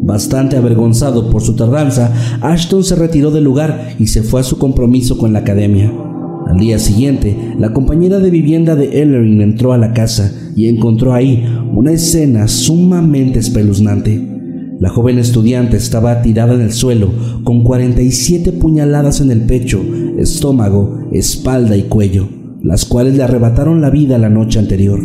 Bastante 0.01 0.57
avergonzado 0.57 1.29
por 1.29 1.41
su 1.41 1.55
tardanza, 1.55 2.13
Ashton 2.41 2.83
se 2.83 2.97
retiró 2.97 3.31
del 3.31 3.45
lugar 3.45 3.95
y 3.99 4.07
se 4.07 4.21
fue 4.21 4.41
a 4.41 4.43
su 4.43 4.57
compromiso 4.57 5.17
con 5.17 5.31
la 5.31 5.39
academia. 5.39 6.06
Al 6.49 6.57
día 6.57 6.79
siguiente, 6.79 7.55
la 7.59 7.73
compañera 7.73 8.19
de 8.19 8.29
vivienda 8.29 8.75
de 8.75 9.01
Ellerin 9.01 9.41
entró 9.41 9.73
a 9.73 9.77
la 9.77 9.93
casa 9.93 10.31
y 10.55 10.67
encontró 10.67 11.13
ahí 11.13 11.45
una 11.73 11.91
escena 11.91 12.47
sumamente 12.47 13.39
espeluznante. 13.39 14.37
La 14.79 14.89
joven 14.89 15.19
estudiante 15.19 15.75
estaba 15.75 16.21
tirada 16.21 16.53
en 16.53 16.61
el 16.61 16.71
suelo 16.71 17.11
con 17.43 17.63
47 17.63 18.53
puñaladas 18.53 19.19
en 19.19 19.31
el 19.31 19.41
pecho, 19.41 19.81
estómago, 20.17 21.09
espalda 21.11 21.75
y 21.75 21.83
cuello, 21.83 22.29
las 22.63 22.85
cuales 22.85 23.17
le 23.17 23.23
arrebataron 23.23 23.81
la 23.81 23.89
vida 23.89 24.17
la 24.17 24.29
noche 24.29 24.59
anterior. 24.59 24.99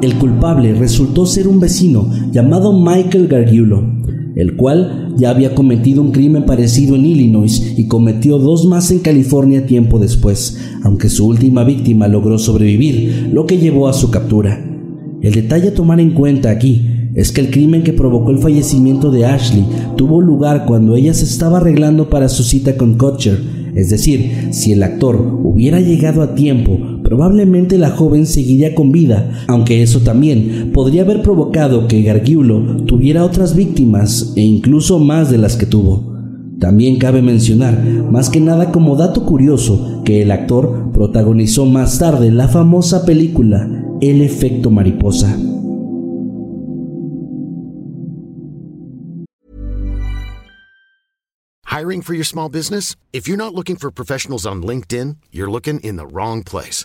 El 0.00 0.14
culpable 0.14 0.74
resultó 0.74 1.26
ser 1.26 1.48
un 1.48 1.58
vecino 1.58 2.08
llamado 2.30 2.72
Michael 2.72 3.26
Gargiulo, 3.26 3.97
el 4.38 4.54
cual 4.54 5.14
ya 5.16 5.30
había 5.30 5.52
cometido 5.52 6.00
un 6.00 6.12
crimen 6.12 6.44
parecido 6.44 6.94
en 6.94 7.04
Illinois 7.04 7.74
y 7.76 7.88
cometió 7.88 8.38
dos 8.38 8.66
más 8.66 8.92
en 8.92 9.00
California 9.00 9.66
tiempo 9.66 9.98
después, 9.98 10.58
aunque 10.84 11.08
su 11.08 11.26
última 11.26 11.64
víctima 11.64 12.06
logró 12.06 12.38
sobrevivir, 12.38 13.30
lo 13.32 13.46
que 13.46 13.58
llevó 13.58 13.88
a 13.88 13.92
su 13.92 14.12
captura. 14.12 14.64
El 15.22 15.34
detalle 15.34 15.68
a 15.68 15.74
tomar 15.74 15.98
en 15.98 16.12
cuenta 16.12 16.50
aquí 16.50 16.88
es 17.16 17.32
que 17.32 17.40
el 17.40 17.50
crimen 17.50 17.82
que 17.82 17.92
provocó 17.92 18.30
el 18.30 18.38
fallecimiento 18.38 19.10
de 19.10 19.26
Ashley 19.26 19.64
tuvo 19.96 20.20
lugar 20.20 20.66
cuando 20.66 20.94
ella 20.94 21.14
se 21.14 21.24
estaba 21.24 21.58
arreglando 21.58 22.08
para 22.08 22.28
su 22.28 22.44
cita 22.44 22.76
con 22.76 22.96
Kutcher, 22.96 23.40
es 23.74 23.90
decir, 23.90 24.50
si 24.52 24.70
el 24.70 24.84
actor 24.84 25.40
hubiera 25.42 25.80
llegado 25.80 26.22
a 26.22 26.36
tiempo, 26.36 26.78
probablemente 27.08 27.78
la 27.78 27.88
joven 27.88 28.26
seguiría 28.26 28.74
con 28.74 28.92
vida, 28.92 29.46
aunque 29.46 29.82
eso 29.82 30.00
también 30.00 30.72
podría 30.74 31.04
haber 31.04 31.22
provocado 31.22 31.88
que 31.88 32.02
Gargiulo 32.02 32.84
tuviera 32.84 33.24
otras 33.24 33.56
víctimas 33.56 34.34
e 34.36 34.42
incluso 34.42 34.98
más 34.98 35.30
de 35.30 35.38
las 35.38 35.56
que 35.56 35.64
tuvo. 35.64 36.12
También 36.60 36.98
cabe 36.98 37.22
mencionar, 37.22 37.82
más 38.10 38.28
que 38.28 38.40
nada 38.40 38.72
como 38.72 38.94
dato 38.94 39.24
curioso, 39.24 40.02
que 40.04 40.20
el 40.20 40.30
actor 40.30 40.90
protagonizó 40.92 41.64
más 41.64 41.98
tarde 41.98 42.30
la 42.30 42.46
famosa 42.46 43.06
película 43.06 43.66
El 44.02 44.20
efecto 44.20 44.68
mariposa. 44.70 45.34
Hiring 51.64 52.02
for 52.02 52.12
your 52.12 52.26
small 52.26 52.50
business? 52.50 52.96
If 53.14 53.26
you're 53.26 53.38
not 53.38 53.54
looking 53.54 53.76
for 53.76 53.90
professionals 53.90 54.44
on 54.44 54.62
LinkedIn, 54.62 55.16
you're 55.32 55.50
looking 55.50 55.80
in 55.80 55.96
the 55.96 56.06
wrong 56.06 56.42
place. 56.42 56.84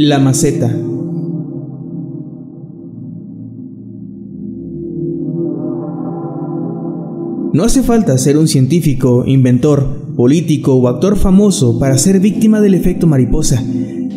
La 0.00 0.20
maceta. 0.20 0.68
No 7.52 7.64
hace 7.64 7.82
falta 7.82 8.16
ser 8.16 8.38
un 8.38 8.46
científico, 8.46 9.24
inventor, 9.26 10.14
político 10.14 10.76
o 10.76 10.86
actor 10.86 11.16
famoso 11.16 11.80
para 11.80 11.98
ser 11.98 12.20
víctima 12.20 12.60
del 12.60 12.74
efecto 12.74 13.08
mariposa, 13.08 13.60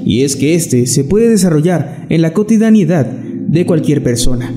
y 0.06 0.22
es 0.22 0.36
que 0.36 0.54
este 0.54 0.86
se 0.86 1.04
puede 1.04 1.30
desarrollar 1.30 2.06
en 2.10 2.22
la 2.22 2.32
cotidianidad 2.34 3.08
de 3.08 3.66
cualquier 3.66 4.04
persona, 4.04 4.54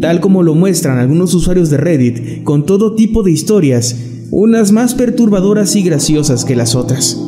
tal 0.00 0.20
como 0.20 0.44
lo 0.44 0.54
muestran 0.54 0.98
algunos 0.98 1.34
usuarios 1.34 1.70
de 1.70 1.78
Reddit 1.78 2.44
con 2.44 2.66
todo 2.66 2.94
tipo 2.94 3.24
de 3.24 3.32
historias, 3.32 3.96
unas 4.30 4.70
más 4.70 4.94
perturbadoras 4.94 5.74
y 5.74 5.82
graciosas 5.82 6.44
que 6.44 6.54
las 6.54 6.76
otras. 6.76 7.20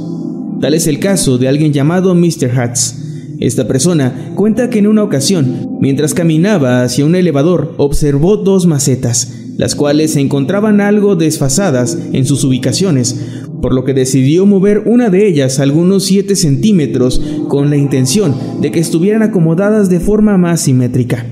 Tal 0.60 0.72
es 0.72 0.86
el 0.86 1.00
caso 1.00 1.36
de 1.36 1.48
alguien 1.48 1.72
llamado 1.72 2.14
Mr. 2.14 2.56
Hats, 2.56 3.03
esta 3.40 3.66
persona 3.66 4.32
cuenta 4.34 4.70
que 4.70 4.78
en 4.78 4.86
una 4.86 5.02
ocasión, 5.02 5.78
mientras 5.80 6.14
caminaba 6.14 6.82
hacia 6.82 7.04
un 7.04 7.14
elevador, 7.14 7.74
observó 7.78 8.36
dos 8.36 8.66
macetas, 8.66 9.34
las 9.56 9.74
cuales 9.74 10.12
se 10.12 10.20
encontraban 10.20 10.80
algo 10.80 11.16
desfasadas 11.16 11.98
en 12.12 12.26
sus 12.26 12.44
ubicaciones, 12.44 13.20
por 13.60 13.74
lo 13.74 13.84
que 13.84 13.94
decidió 13.94 14.46
mover 14.46 14.82
una 14.86 15.10
de 15.10 15.26
ellas 15.26 15.58
algunos 15.58 16.04
7 16.04 16.36
centímetros 16.36 17.20
con 17.48 17.70
la 17.70 17.76
intención 17.76 18.34
de 18.60 18.70
que 18.70 18.80
estuvieran 18.80 19.22
acomodadas 19.22 19.88
de 19.88 20.00
forma 20.00 20.36
más 20.36 20.60
simétrica. 20.60 21.26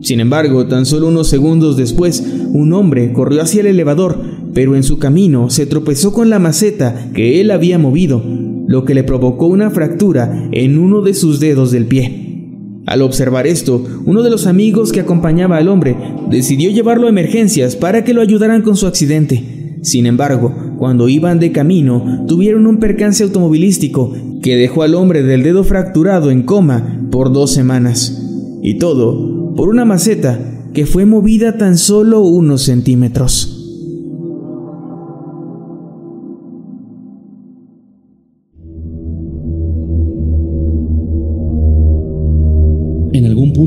Sin 0.00 0.20
embargo, 0.20 0.66
tan 0.66 0.86
solo 0.86 1.08
unos 1.08 1.28
segundos 1.28 1.76
después, 1.76 2.24
un 2.52 2.72
hombre 2.72 3.12
corrió 3.12 3.42
hacia 3.42 3.60
el 3.60 3.66
elevador, 3.66 4.18
pero 4.54 4.74
en 4.74 4.82
su 4.82 4.98
camino 4.98 5.50
se 5.50 5.66
tropezó 5.66 6.12
con 6.12 6.30
la 6.30 6.38
maceta 6.38 7.10
que 7.14 7.40
él 7.40 7.50
había 7.50 7.78
movido, 7.78 8.22
lo 8.70 8.84
que 8.84 8.94
le 8.94 9.02
provocó 9.02 9.48
una 9.48 9.68
fractura 9.68 10.48
en 10.52 10.78
uno 10.78 11.02
de 11.02 11.12
sus 11.12 11.40
dedos 11.40 11.72
del 11.72 11.86
pie. 11.86 12.46
Al 12.86 13.02
observar 13.02 13.48
esto, 13.48 13.84
uno 14.06 14.22
de 14.22 14.30
los 14.30 14.46
amigos 14.46 14.92
que 14.92 15.00
acompañaba 15.00 15.56
al 15.56 15.66
hombre 15.66 15.96
decidió 16.30 16.70
llevarlo 16.70 17.08
a 17.08 17.10
emergencias 17.10 17.74
para 17.74 18.04
que 18.04 18.14
lo 18.14 18.20
ayudaran 18.20 18.62
con 18.62 18.76
su 18.76 18.86
accidente. 18.86 19.80
Sin 19.82 20.06
embargo, 20.06 20.54
cuando 20.78 21.08
iban 21.08 21.40
de 21.40 21.50
camino, 21.50 22.24
tuvieron 22.28 22.68
un 22.68 22.78
percance 22.78 23.24
automovilístico 23.24 24.12
que 24.40 24.54
dejó 24.54 24.84
al 24.84 24.94
hombre 24.94 25.24
del 25.24 25.42
dedo 25.42 25.64
fracturado 25.64 26.30
en 26.30 26.44
coma 26.44 27.08
por 27.10 27.32
dos 27.32 27.50
semanas. 27.50 28.24
Y 28.62 28.78
todo 28.78 29.52
por 29.56 29.68
una 29.68 29.84
maceta 29.84 30.38
que 30.72 30.86
fue 30.86 31.06
movida 31.06 31.58
tan 31.58 31.76
solo 31.76 32.20
unos 32.20 32.62
centímetros. 32.62 33.49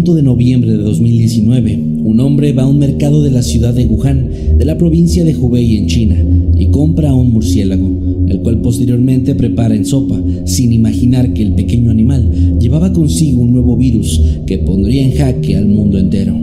En 0.04 0.10
algún 0.10 0.16
punto 0.16 0.22
de 0.22 0.36
noviembre 0.36 0.72
de 0.72 0.78
2019, 0.80 1.80
un 2.04 2.20
hombre 2.20 2.52
va 2.52 2.64
a 2.64 2.68
un 2.68 2.78
mercado 2.78 3.24
de 3.24 3.32
la 3.32 3.42
ciudad 3.42 3.74
de 3.74 3.86
Wuhan, 3.86 4.58
de 4.58 4.66
la 4.66 4.78
provincia 4.78 5.24
de 5.24 5.34
Hubei 5.34 5.78
en 5.78 5.88
China, 5.88 6.18
y 6.58 6.66
compra 6.72 7.14
un 7.14 7.32
murciélago, 7.32 7.90
el 8.28 8.42
cual 8.42 8.60
posteriormente 8.60 9.34
prepara 9.34 9.76
en 9.76 9.86
sopa, 9.86 10.22
sin 10.44 10.74
imaginar 10.74 11.34
que 11.34 11.44
el 11.44 11.54
pequeño 11.54 11.90
animal 11.90 12.58
llevaba 12.60 12.92
consigo 12.92 13.44
un 13.44 13.54
nuevo 13.54 13.78
virus 13.78 14.22
que 14.46 14.58
pondría 14.58 15.06
en 15.06 15.14
jaque 15.14 15.56
al 15.56 15.68
mundo 15.68 15.98
entero. 15.98 16.36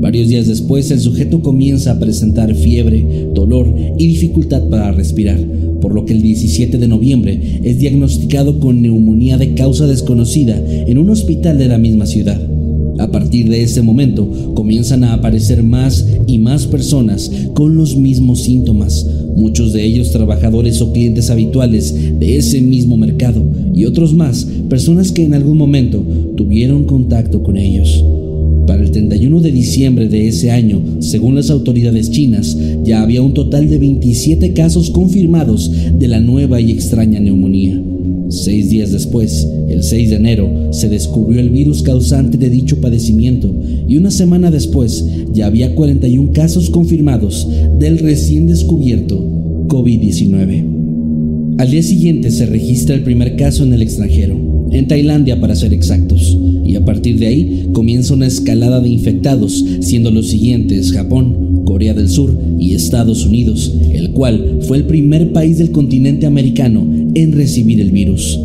Varios 0.00 0.26
días 0.26 0.48
después, 0.48 0.90
el 0.90 0.98
sujeto 0.98 1.42
comienza 1.42 1.92
a 1.92 2.00
presentar 2.00 2.52
fiebre, 2.56 3.28
dolor 3.32 3.72
y 4.00 4.08
dificultad 4.08 4.68
para 4.68 4.90
respirar, 4.90 5.38
por 5.80 5.94
lo 5.94 6.06
que 6.06 6.14
el 6.14 6.22
17 6.22 6.76
de 6.76 6.88
noviembre 6.88 7.60
es 7.62 7.78
diagnosticado 7.78 8.58
con 8.58 8.82
neumonía 8.82 9.38
de 9.38 9.54
causa 9.54 9.86
desconocida 9.86 10.60
en 10.88 10.98
un 10.98 11.10
hospital 11.10 11.56
de 11.56 11.68
la 11.68 11.78
misma 11.78 12.06
ciudad. 12.06 12.40
A 13.00 13.10
partir 13.10 13.48
de 13.48 13.62
ese 13.62 13.80
momento 13.80 14.52
comienzan 14.54 15.04
a 15.04 15.14
aparecer 15.14 15.62
más 15.62 16.06
y 16.26 16.38
más 16.38 16.66
personas 16.66 17.30
con 17.54 17.74
los 17.74 17.96
mismos 17.96 18.40
síntomas, 18.42 19.06
muchos 19.36 19.72
de 19.72 19.84
ellos 19.84 20.12
trabajadores 20.12 20.82
o 20.82 20.92
clientes 20.92 21.30
habituales 21.30 21.94
de 22.20 22.36
ese 22.36 22.60
mismo 22.60 22.98
mercado 22.98 23.42
y 23.74 23.86
otros 23.86 24.12
más 24.12 24.46
personas 24.68 25.12
que 25.12 25.24
en 25.24 25.32
algún 25.32 25.56
momento 25.56 26.04
tuvieron 26.36 26.84
contacto 26.84 27.42
con 27.42 27.56
ellos. 27.56 28.04
Para 28.66 28.82
el 28.82 28.90
31 28.90 29.40
de 29.40 29.50
diciembre 29.50 30.08
de 30.08 30.28
ese 30.28 30.50
año, 30.50 30.80
según 31.00 31.34
las 31.34 31.50
autoridades 31.50 32.10
chinas, 32.10 32.56
ya 32.84 33.02
había 33.02 33.22
un 33.22 33.32
total 33.32 33.68
de 33.68 33.78
27 33.78 34.52
casos 34.52 34.90
confirmados 34.90 35.72
de 35.98 36.06
la 36.06 36.20
nueva 36.20 36.60
y 36.60 36.70
extraña 36.70 37.18
neumonía. 37.18 37.82
Seis 38.30 38.70
días 38.70 38.92
después, 38.92 39.44
el 39.68 39.82
6 39.82 40.10
de 40.10 40.16
enero, 40.16 40.72
se 40.72 40.88
descubrió 40.88 41.40
el 41.40 41.50
virus 41.50 41.82
causante 41.82 42.38
de 42.38 42.48
dicho 42.48 42.80
padecimiento 42.80 43.52
y 43.88 43.96
una 43.96 44.12
semana 44.12 44.52
después 44.52 45.04
ya 45.32 45.46
había 45.46 45.74
41 45.74 46.30
casos 46.32 46.70
confirmados 46.70 47.48
del 47.80 47.98
recién 47.98 48.46
descubierto 48.46 49.18
COVID-19. 49.66 51.58
Al 51.58 51.72
día 51.72 51.82
siguiente 51.82 52.30
se 52.30 52.46
registra 52.46 52.94
el 52.94 53.02
primer 53.02 53.34
caso 53.34 53.64
en 53.64 53.72
el 53.72 53.82
extranjero, 53.82 54.68
en 54.70 54.86
Tailandia 54.86 55.40
para 55.40 55.56
ser 55.56 55.74
exactos, 55.74 56.38
y 56.64 56.76
a 56.76 56.84
partir 56.84 57.18
de 57.18 57.26
ahí 57.26 57.68
comienza 57.72 58.14
una 58.14 58.28
escalada 58.28 58.78
de 58.78 58.90
infectados, 58.90 59.64
siendo 59.80 60.12
los 60.12 60.28
siguientes 60.28 60.92
Japón, 60.92 61.64
Corea 61.64 61.94
del 61.94 62.08
Sur 62.08 62.38
y 62.60 62.74
Estados 62.74 63.26
Unidos, 63.26 63.74
el 63.92 64.12
cual 64.12 64.60
fue 64.62 64.76
el 64.76 64.84
primer 64.84 65.32
país 65.32 65.58
del 65.58 65.72
continente 65.72 66.26
americano 66.26 66.99
en 67.14 67.32
recibir 67.32 67.80
el 67.80 67.90
virus. 67.90 68.38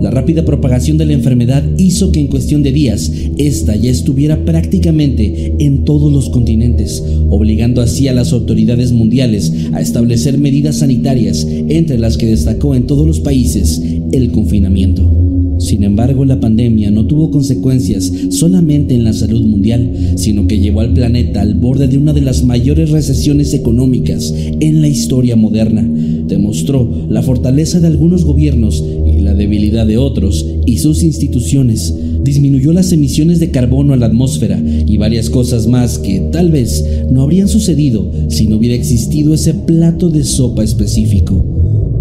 La 0.00 0.10
rápida 0.10 0.46
propagación 0.46 0.96
de 0.96 1.04
la 1.04 1.12
enfermedad 1.12 1.62
hizo 1.76 2.10
que 2.10 2.20
en 2.20 2.28
cuestión 2.28 2.62
de 2.62 2.72
días 2.72 3.12
esta 3.36 3.76
ya 3.76 3.90
estuviera 3.90 4.46
prácticamente 4.46 5.54
en 5.58 5.84
todos 5.84 6.10
los 6.10 6.30
continentes, 6.30 7.02
obligando 7.28 7.82
así 7.82 8.08
a 8.08 8.14
las 8.14 8.32
autoridades 8.32 8.92
mundiales 8.92 9.52
a 9.72 9.80
establecer 9.82 10.38
medidas 10.38 10.76
sanitarias, 10.76 11.46
entre 11.46 11.98
las 11.98 12.16
que 12.16 12.26
destacó 12.26 12.74
en 12.74 12.86
todos 12.86 13.06
los 13.06 13.20
países 13.20 13.82
el 14.12 14.30
confinamiento. 14.30 15.19
Sin 15.60 15.84
embargo, 15.84 16.24
la 16.24 16.40
pandemia 16.40 16.90
no 16.90 17.04
tuvo 17.04 17.30
consecuencias 17.30 18.10
solamente 18.30 18.94
en 18.94 19.04
la 19.04 19.12
salud 19.12 19.42
mundial, 19.42 20.14
sino 20.16 20.46
que 20.46 20.58
llevó 20.58 20.80
al 20.80 20.94
planeta 20.94 21.42
al 21.42 21.54
borde 21.54 21.86
de 21.86 21.98
una 21.98 22.14
de 22.14 22.22
las 22.22 22.44
mayores 22.44 22.90
recesiones 22.90 23.52
económicas 23.52 24.34
en 24.34 24.80
la 24.80 24.88
historia 24.88 25.36
moderna. 25.36 25.86
Demostró 26.26 27.06
la 27.10 27.22
fortaleza 27.22 27.78
de 27.78 27.88
algunos 27.88 28.24
gobiernos 28.24 28.82
y 29.06 29.20
la 29.20 29.34
debilidad 29.34 29.86
de 29.86 29.98
otros 29.98 30.46
y 30.64 30.78
sus 30.78 31.02
instituciones. 31.02 31.94
Disminuyó 32.24 32.72
las 32.72 32.92
emisiones 32.92 33.38
de 33.38 33.50
carbono 33.50 33.92
a 33.92 33.96
la 33.98 34.06
atmósfera 34.06 34.58
y 34.64 34.96
varias 34.96 35.28
cosas 35.28 35.66
más 35.66 35.98
que 35.98 36.20
tal 36.32 36.50
vez 36.50 36.84
no 37.10 37.20
habrían 37.20 37.48
sucedido 37.48 38.10
si 38.28 38.46
no 38.46 38.56
hubiera 38.56 38.76
existido 38.76 39.34
ese 39.34 39.52
plato 39.52 40.08
de 40.08 40.24
sopa 40.24 40.64
específico. 40.64 41.59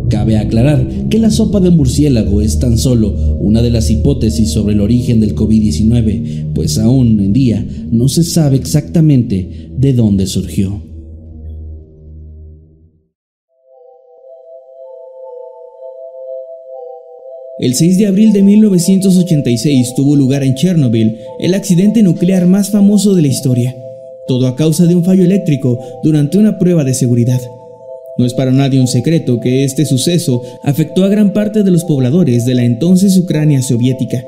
Cabe 0.09 0.37
aclarar 0.37 0.87
que 1.09 1.19
la 1.19 1.29
sopa 1.29 1.59
de 1.59 1.69
murciélago 1.69 2.41
es 2.41 2.57
tan 2.57 2.79
solo 2.79 3.13
una 3.39 3.61
de 3.61 3.69
las 3.69 3.91
hipótesis 3.91 4.49
sobre 4.49 4.73
el 4.73 4.81
origen 4.81 5.19
del 5.19 5.35
COVID-19, 5.35 6.53
pues 6.53 6.79
aún 6.79 7.19
en 7.19 7.31
día 7.31 7.65
no 7.91 8.09
se 8.09 8.23
sabe 8.23 8.57
exactamente 8.57 9.69
de 9.77 9.93
dónde 9.93 10.25
surgió. 10.25 10.81
El 17.59 17.75
6 17.75 17.97
de 17.97 18.07
abril 18.07 18.33
de 18.33 18.41
1986 18.41 19.93
tuvo 19.95 20.15
lugar 20.15 20.43
en 20.43 20.55
Chernobyl 20.55 21.17
el 21.39 21.53
accidente 21.53 22.01
nuclear 22.01 22.47
más 22.47 22.71
famoso 22.71 23.13
de 23.13 23.21
la 23.21 23.27
historia, 23.27 23.75
todo 24.27 24.47
a 24.47 24.55
causa 24.55 24.85
de 24.85 24.95
un 24.95 25.03
fallo 25.03 25.23
eléctrico 25.23 25.77
durante 26.01 26.37
una 26.37 26.57
prueba 26.57 26.83
de 26.83 26.93
seguridad. 26.93 27.41
No 28.19 28.25
es 28.25 28.33
para 28.33 28.51
nadie 28.51 28.81
un 28.81 28.87
secreto 28.89 29.39
que 29.39 29.63
este 29.63 29.85
suceso 29.85 30.43
afectó 30.61 31.05
a 31.05 31.07
gran 31.07 31.31
parte 31.31 31.63
de 31.63 31.71
los 31.71 31.85
pobladores 31.85 32.45
de 32.45 32.53
la 32.53 32.65
entonces 32.65 33.17
Ucrania 33.17 33.61
soviética, 33.61 34.21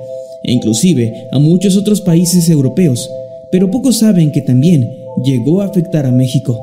e 0.43 0.53
inclusive 0.53 1.27
a 1.29 1.39
muchos 1.39 1.75
otros 1.75 1.99
países 1.99 2.49
europeos, 2.49 3.11
pero 3.51 3.69
pocos 3.69 3.97
saben 3.97 4.31
que 4.31 4.39
también 4.39 4.89
llegó 5.25 5.61
a 5.61 5.65
afectar 5.65 6.05
a 6.05 6.11
México. 6.13 6.57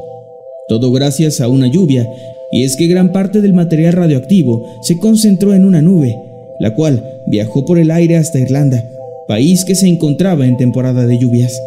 Todo 0.68 0.90
gracias 0.90 1.42
a 1.42 1.48
una 1.48 1.66
lluvia, 1.66 2.08
y 2.50 2.64
es 2.64 2.76
que 2.76 2.86
gran 2.86 3.12
parte 3.12 3.42
del 3.42 3.52
material 3.52 3.92
radioactivo 3.92 4.64
se 4.80 4.96
concentró 4.96 5.52
en 5.52 5.66
una 5.66 5.82
nube, 5.82 6.16
la 6.60 6.74
cual 6.74 7.04
viajó 7.26 7.66
por 7.66 7.78
el 7.78 7.90
aire 7.90 8.16
hasta 8.16 8.38
Irlanda, 8.38 8.88
país 9.26 9.66
que 9.66 9.74
se 9.74 9.86
encontraba 9.86 10.46
en 10.46 10.56
temporada 10.56 11.06
de 11.06 11.18
lluvias. 11.18 11.60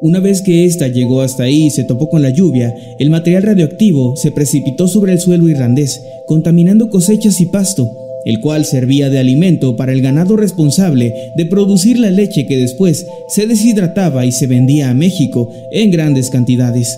Una 0.00 0.20
vez 0.20 0.42
que 0.42 0.64
ésta 0.64 0.86
llegó 0.86 1.22
hasta 1.22 1.42
ahí 1.42 1.64
y 1.64 1.70
se 1.70 1.82
topó 1.82 2.08
con 2.08 2.22
la 2.22 2.30
lluvia, 2.30 2.72
el 3.00 3.10
material 3.10 3.42
radioactivo 3.42 4.14
se 4.14 4.30
precipitó 4.30 4.86
sobre 4.86 5.12
el 5.12 5.18
suelo 5.18 5.48
irlandés, 5.48 6.00
contaminando 6.24 6.88
cosechas 6.88 7.40
y 7.40 7.46
pasto, 7.46 7.90
el 8.24 8.38
cual 8.38 8.64
servía 8.64 9.10
de 9.10 9.18
alimento 9.18 9.74
para 9.74 9.90
el 9.90 10.00
ganado 10.00 10.36
responsable 10.36 11.32
de 11.34 11.46
producir 11.46 11.98
la 11.98 12.12
leche 12.12 12.46
que 12.46 12.58
después 12.58 13.06
se 13.28 13.48
deshidrataba 13.48 14.24
y 14.24 14.30
se 14.30 14.46
vendía 14.46 14.90
a 14.90 14.94
México 14.94 15.50
en 15.72 15.90
grandes 15.90 16.30
cantidades. 16.30 16.96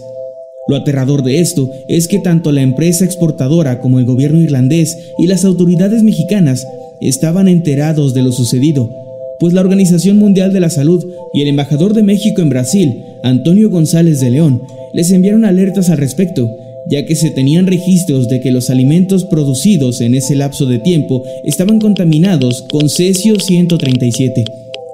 Lo 0.68 0.76
aterrador 0.76 1.22
de 1.22 1.40
esto 1.40 1.70
es 1.88 2.06
que 2.06 2.18
tanto 2.18 2.52
la 2.52 2.60
empresa 2.60 3.06
exportadora 3.06 3.80
como 3.80 3.98
el 3.98 4.04
gobierno 4.04 4.42
irlandés 4.42 4.98
y 5.18 5.26
las 5.26 5.46
autoridades 5.46 6.02
mexicanas 6.02 6.66
estaban 7.00 7.48
enterados 7.48 8.12
de 8.12 8.20
lo 8.20 8.30
sucedido, 8.30 8.99
pues 9.40 9.54
la 9.54 9.62
Organización 9.62 10.18
Mundial 10.18 10.52
de 10.52 10.60
la 10.60 10.68
Salud 10.68 11.04
y 11.32 11.40
el 11.40 11.48
embajador 11.48 11.94
de 11.94 12.02
México 12.02 12.42
en 12.42 12.50
Brasil, 12.50 13.02
Antonio 13.24 13.70
González 13.70 14.20
de 14.20 14.30
León, 14.30 14.62
les 14.92 15.10
enviaron 15.10 15.46
alertas 15.46 15.88
al 15.88 15.96
respecto, 15.96 16.46
ya 16.86 17.06
que 17.06 17.14
se 17.14 17.30
tenían 17.30 17.66
registros 17.66 18.28
de 18.28 18.40
que 18.40 18.50
los 18.50 18.68
alimentos 18.68 19.24
producidos 19.24 20.02
en 20.02 20.14
ese 20.14 20.36
lapso 20.36 20.66
de 20.66 20.78
tiempo 20.78 21.24
estaban 21.44 21.80
contaminados 21.80 22.62
con 22.70 22.90
cesio 22.90 23.40
137, 23.40 24.44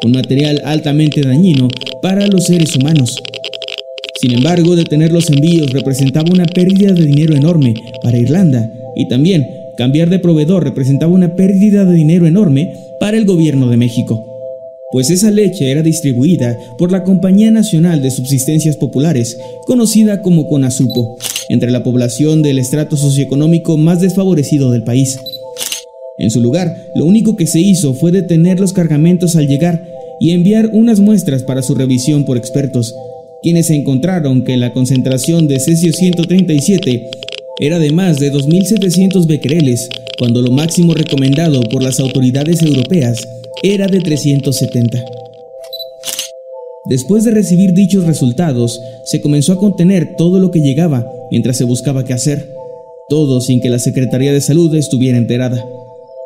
un 0.04 0.12
material 0.12 0.62
altamente 0.64 1.22
dañino 1.22 1.66
para 2.00 2.28
los 2.28 2.44
seres 2.44 2.76
humanos. 2.76 3.16
Sin 4.20 4.32
embargo, 4.32 4.76
detener 4.76 5.10
los 5.10 5.28
envíos 5.28 5.72
representaba 5.72 6.30
una 6.32 6.46
pérdida 6.46 6.92
de 6.92 7.04
dinero 7.04 7.34
enorme 7.34 7.74
para 8.00 8.16
Irlanda 8.16 8.70
y 8.94 9.08
también 9.08 9.44
cambiar 9.76 10.08
de 10.08 10.20
proveedor 10.20 10.62
representaba 10.62 11.12
una 11.12 11.34
pérdida 11.34 11.84
de 11.84 11.94
dinero 11.94 12.28
enorme 12.28 12.74
para 13.00 13.16
el 13.16 13.24
gobierno 13.24 13.68
de 13.68 13.76
México 13.76 14.35
pues 14.96 15.10
esa 15.10 15.30
leche 15.30 15.70
era 15.70 15.82
distribuida 15.82 16.58
por 16.78 16.90
la 16.90 17.04
Compañía 17.04 17.50
Nacional 17.50 18.00
de 18.00 18.10
Subsistencias 18.10 18.78
Populares, 18.78 19.36
conocida 19.66 20.22
como 20.22 20.48
CONASUPO, 20.48 21.18
entre 21.50 21.70
la 21.70 21.82
población 21.82 22.40
del 22.40 22.58
estrato 22.58 22.96
socioeconómico 22.96 23.76
más 23.76 24.00
desfavorecido 24.00 24.70
del 24.70 24.84
país. 24.84 25.18
En 26.16 26.30
su 26.30 26.40
lugar, 26.40 26.92
lo 26.94 27.04
único 27.04 27.36
que 27.36 27.46
se 27.46 27.60
hizo 27.60 27.92
fue 27.92 28.10
detener 28.10 28.58
los 28.58 28.72
cargamentos 28.72 29.36
al 29.36 29.48
llegar 29.48 29.86
y 30.18 30.30
enviar 30.30 30.70
unas 30.72 30.98
muestras 30.98 31.42
para 31.42 31.60
su 31.60 31.74
revisión 31.74 32.24
por 32.24 32.38
expertos, 32.38 32.94
quienes 33.42 33.68
encontraron 33.68 34.44
que 34.44 34.56
la 34.56 34.72
concentración 34.72 35.46
de 35.46 35.60
cesio 35.60 35.92
137 35.92 37.10
era 37.60 37.78
de 37.78 37.92
más 37.92 38.18
de 38.18 38.32
2.700 38.32 39.26
becquereles, 39.26 39.90
cuando 40.18 40.42
lo 40.42 40.50
máximo 40.50 40.94
recomendado 40.94 41.60
por 41.62 41.82
las 41.82 42.00
autoridades 42.00 42.62
europeas 42.62 43.26
era 43.62 43.86
de 43.86 44.00
370. 44.00 45.04
Después 46.88 47.24
de 47.24 47.32
recibir 47.32 47.72
dichos 47.72 48.04
resultados, 48.04 48.80
se 49.04 49.20
comenzó 49.20 49.52
a 49.52 49.58
contener 49.58 50.14
todo 50.16 50.38
lo 50.38 50.50
que 50.50 50.60
llegaba 50.60 51.06
mientras 51.30 51.56
se 51.56 51.64
buscaba 51.64 52.04
qué 52.04 52.12
hacer, 52.12 52.54
todo 53.08 53.40
sin 53.40 53.60
que 53.60 53.70
la 53.70 53.78
Secretaría 53.78 54.32
de 54.32 54.40
Salud 54.40 54.74
estuviera 54.74 55.18
enterada. 55.18 55.64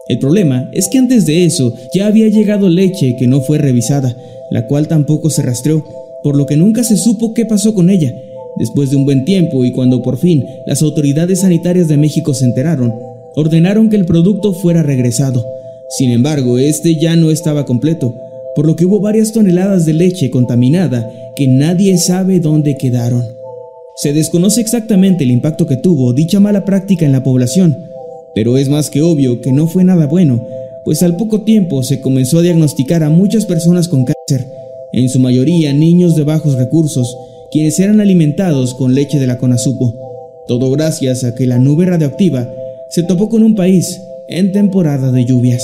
El 0.08 0.18
problema 0.18 0.68
es 0.72 0.88
que 0.88 0.98
antes 0.98 1.24
de 1.24 1.44
eso 1.44 1.72
ya 1.94 2.06
había 2.06 2.28
llegado 2.28 2.68
leche 2.68 3.16
que 3.16 3.26
no 3.26 3.40
fue 3.40 3.58
revisada, 3.58 4.16
la 4.50 4.66
cual 4.66 4.88
tampoco 4.88 5.30
se 5.30 5.42
rastreó, 5.42 5.84
por 6.22 6.36
lo 6.36 6.46
que 6.46 6.56
nunca 6.56 6.84
se 6.84 6.96
supo 6.96 7.32
qué 7.32 7.46
pasó 7.46 7.74
con 7.74 7.88
ella. 7.88 8.14
Después 8.56 8.90
de 8.90 8.96
un 8.96 9.04
buen 9.04 9.24
tiempo 9.24 9.64
y 9.64 9.72
cuando 9.72 10.02
por 10.02 10.18
fin 10.18 10.44
las 10.66 10.82
autoridades 10.82 11.40
sanitarias 11.40 11.88
de 11.88 11.96
México 11.96 12.34
se 12.34 12.44
enteraron, 12.44 12.92
ordenaron 13.34 13.88
que 13.88 13.96
el 13.96 14.06
producto 14.06 14.52
fuera 14.52 14.82
regresado. 14.82 15.46
Sin 15.98 16.10
embargo, 16.10 16.58
este 16.58 16.96
ya 16.96 17.16
no 17.16 17.30
estaba 17.30 17.64
completo, 17.64 18.14
por 18.54 18.66
lo 18.66 18.76
que 18.76 18.86
hubo 18.86 19.00
varias 19.00 19.32
toneladas 19.32 19.86
de 19.86 19.94
leche 19.94 20.30
contaminada 20.30 21.10
que 21.36 21.46
nadie 21.46 21.96
sabe 21.98 22.40
dónde 22.40 22.76
quedaron. 22.76 23.24
Se 23.96 24.12
desconoce 24.12 24.60
exactamente 24.60 25.24
el 25.24 25.30
impacto 25.30 25.66
que 25.66 25.76
tuvo 25.76 26.12
dicha 26.12 26.40
mala 26.40 26.64
práctica 26.64 27.04
en 27.04 27.12
la 27.12 27.22
población, 27.22 27.76
pero 28.34 28.56
es 28.56 28.68
más 28.68 28.90
que 28.90 29.02
obvio 29.02 29.40
que 29.40 29.52
no 29.52 29.66
fue 29.66 29.84
nada 29.84 30.06
bueno, 30.06 30.46
pues 30.84 31.02
al 31.02 31.16
poco 31.16 31.42
tiempo 31.42 31.82
se 31.82 32.00
comenzó 32.00 32.38
a 32.38 32.42
diagnosticar 32.42 33.02
a 33.02 33.10
muchas 33.10 33.44
personas 33.44 33.88
con 33.88 34.04
cáncer, 34.04 34.46
en 34.92 35.08
su 35.08 35.18
mayoría 35.18 35.72
niños 35.72 36.16
de 36.16 36.24
bajos 36.24 36.54
recursos, 36.54 37.16
quienes 37.50 37.78
eran 37.78 38.00
alimentados 38.00 38.74
con 38.74 38.94
leche 38.94 39.18
de 39.18 39.26
la 39.26 39.38
Conasupo. 39.38 39.94
Todo 40.46 40.70
gracias 40.70 41.24
a 41.24 41.34
que 41.34 41.46
la 41.46 41.58
nube 41.58 41.84
radioactiva 41.84 42.48
se 42.90 43.04
topó 43.04 43.28
con 43.28 43.44
un 43.44 43.54
país 43.54 44.00
en 44.28 44.52
temporada 44.52 45.12
de 45.12 45.24
lluvias. 45.24 45.62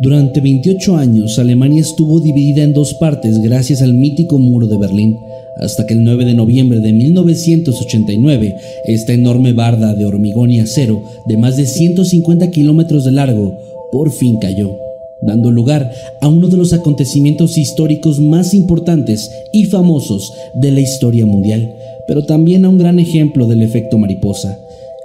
Durante 0.00 0.40
28 0.40 0.96
años, 0.96 1.38
Alemania 1.38 1.82
estuvo 1.82 2.20
dividida 2.20 2.62
en 2.62 2.72
dos 2.72 2.94
partes 2.94 3.42
gracias 3.42 3.82
al 3.82 3.94
mítico 3.94 4.38
muro 4.38 4.66
de 4.66 4.78
Berlín, 4.78 5.18
hasta 5.56 5.86
que 5.86 5.94
el 5.94 6.04
9 6.04 6.24
de 6.24 6.34
noviembre 6.34 6.78
de 6.78 6.92
1989, 6.92 8.56
esta 8.84 9.12
enorme 9.12 9.52
barda 9.52 9.94
de 9.94 10.06
hormigón 10.06 10.52
y 10.52 10.60
acero 10.60 11.02
de 11.26 11.36
más 11.36 11.56
de 11.56 11.66
150 11.66 12.50
kilómetros 12.50 13.04
de 13.04 13.10
largo 13.10 13.58
por 13.90 14.12
fin 14.12 14.38
cayó, 14.38 14.87
dando 15.20 15.50
lugar 15.50 15.90
a 16.20 16.28
uno 16.28 16.48
de 16.48 16.56
los 16.56 16.72
acontecimientos 16.72 17.58
históricos 17.58 18.20
más 18.20 18.54
importantes 18.54 19.30
y 19.52 19.64
famosos 19.64 20.32
de 20.54 20.70
la 20.70 20.80
historia 20.80 21.26
mundial, 21.26 21.74
pero 22.06 22.24
también 22.24 22.64
a 22.64 22.68
un 22.68 22.78
gran 22.78 22.98
ejemplo 22.98 23.46
del 23.46 23.62
efecto 23.62 23.98
mariposa 23.98 24.58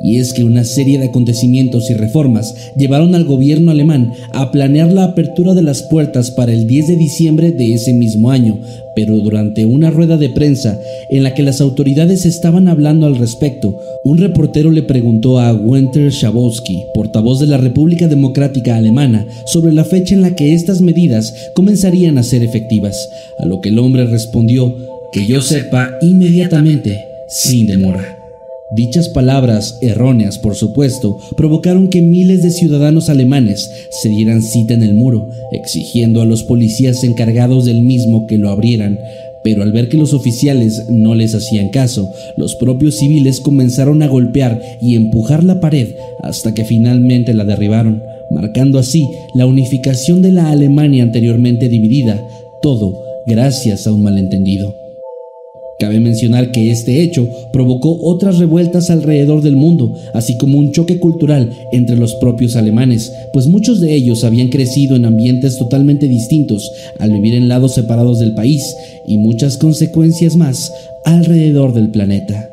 y 0.03 0.17
es 0.17 0.33
que 0.33 0.43
una 0.43 0.65
serie 0.65 0.99
de 0.99 1.05
acontecimientos 1.05 1.89
y 1.89 1.93
reformas 1.93 2.53
llevaron 2.75 3.15
al 3.15 3.23
gobierno 3.23 3.71
alemán 3.71 4.11
a 4.33 4.51
planear 4.51 4.91
la 4.91 5.05
apertura 5.05 5.53
de 5.53 5.63
las 5.63 5.81
puertas 5.83 6.29
para 6.29 6.51
el 6.51 6.67
10 6.67 6.89
de 6.89 6.95
diciembre 6.97 7.51
de 7.51 7.73
ese 7.73 7.93
mismo 7.93 8.29
año, 8.29 8.59
pero 8.95 9.17
durante 9.17 9.65
una 9.65 9.89
rueda 9.89 10.17
de 10.17 10.29
prensa 10.29 10.79
en 11.09 11.23
la 11.23 11.33
que 11.33 11.41
las 11.41 11.61
autoridades 11.61 12.25
estaban 12.25 12.67
hablando 12.67 13.07
al 13.07 13.17
respecto, 13.17 13.79
un 14.03 14.17
reportero 14.17 14.71
le 14.71 14.83
preguntó 14.83 15.39
a 15.39 15.53
Winter 15.53 16.11
Schabowski, 16.11 16.83
portavoz 16.93 17.39
de 17.39 17.47
la 17.47 17.57
República 17.57 18.07
Democrática 18.07 18.75
Alemana, 18.75 19.25
sobre 19.45 19.73
la 19.73 19.85
fecha 19.85 20.13
en 20.13 20.21
la 20.21 20.35
que 20.35 20.53
estas 20.53 20.81
medidas 20.81 21.33
comenzarían 21.53 22.17
a 22.17 22.23
ser 22.23 22.43
efectivas, 22.43 23.09
a 23.39 23.45
lo 23.45 23.61
que 23.61 23.69
el 23.69 23.79
hombre 23.79 24.05
respondió 24.05 24.75
que 25.13 25.25
yo 25.25 25.41
sepa 25.41 25.97
inmediatamente, 26.01 27.05
sin 27.29 27.67
demora. 27.67 28.22
Dichas 28.75 29.07
palabras, 29.07 29.77
erróneas 29.81 30.39
por 30.39 30.55
supuesto, 30.55 31.19
provocaron 31.37 31.89
que 31.89 32.01
miles 32.01 32.41
de 32.41 32.49
ciudadanos 32.49 33.07
alemanes 33.07 33.69
se 33.91 34.09
dieran 34.09 34.41
cita 34.41 34.73
en 34.73 34.81
el 34.81 34.95
muro, 34.95 35.29
exigiendo 35.51 36.21
a 36.21 36.25
los 36.25 36.41
policías 36.41 37.03
encargados 37.03 37.65
del 37.65 37.81
mismo 37.81 38.25
que 38.25 38.39
lo 38.39 38.49
abrieran, 38.49 38.99
Pero 39.43 39.61
al 39.61 39.73
ver 39.73 39.89
que 39.89 39.97
los 39.97 40.13
oficiales 40.13 40.85
no 40.89 41.15
les 41.15 41.35
hacían 41.35 41.67
caso, 41.67 42.09
los 42.37 42.55
propios 42.55 42.95
civiles 42.95 43.41
comenzaron 43.41 44.01
a 44.01 44.07
golpear 44.07 44.61
y 44.81 44.95
empujar 44.95 45.43
la 45.43 45.59
pared 45.59 45.89
hasta 46.21 46.53
que 46.53 46.63
finalmente 46.63 47.33
la 47.33 47.43
derribaron, 47.43 48.01
marcando 48.31 48.79
así 48.79 49.05
la 49.35 49.45
unificación 49.45 50.21
de 50.21 50.31
la 50.31 50.49
Alemania 50.49 51.03
anteriormente 51.03 51.67
dividida, 51.67 52.25
todo 52.61 53.03
gracias 53.27 53.85
a 53.85 53.91
un 53.91 54.01
malentendido. 54.01 54.82
Cabe 55.83 55.99
mencionar 55.99 56.53
que 56.53 56.71
este 56.71 57.01
hecho 57.03 57.27
provocó 57.51 57.99
otras 58.01 58.37
revueltas 58.37 58.89
alrededor 58.89 59.41
del 59.41 59.57
mundo, 59.57 59.93
así 60.13 60.37
como 60.37 60.57
un 60.57 60.71
choque 60.71 60.97
cultural 60.97 61.51
entre 61.73 61.97
los 61.97 62.15
propios 62.15 62.55
alemanes, 62.55 63.11
pues 63.33 63.47
muchos 63.47 63.81
de 63.81 63.93
ellos 63.93 64.23
habían 64.23 64.47
crecido 64.47 64.95
en 64.95 65.03
ambientes 65.03 65.57
totalmente 65.57 66.07
distintos 66.07 66.71
al 66.99 67.11
vivir 67.11 67.35
en 67.35 67.49
lados 67.49 67.73
separados 67.73 68.19
del 68.19 68.33
país 68.33 68.63
y 69.05 69.17
muchas 69.17 69.57
consecuencias 69.57 70.37
más 70.37 70.71
alrededor 71.03 71.73
del 71.73 71.89
planeta. 71.89 72.49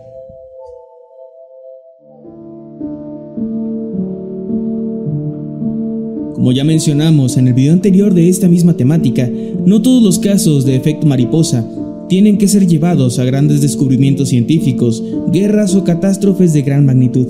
Como 6.35 6.51
ya 6.51 6.65
mencionamos 6.65 7.37
en 7.37 7.47
el 7.47 7.55
video 7.55 7.75
anterior 7.75 8.13
de 8.13 8.29
esta 8.29 8.49
misma 8.49 8.75
temática, 8.75 9.31
no 9.65 9.81
todos 9.83 10.03
los 10.03 10.19
casos 10.19 10.65
de 10.65 10.75
efecto 10.75 11.07
mariposa 11.07 11.65
tienen 12.11 12.39
que 12.39 12.49
ser 12.49 12.67
llevados 12.67 13.21
a 13.21 13.25
grandes 13.25 13.61
descubrimientos 13.61 14.31
científicos, 14.31 15.03
guerras 15.33 15.77
o 15.77 15.85
catástrofes 15.85 16.53
de 16.53 16.63
gran 16.63 16.85
magnitud. 16.85 17.29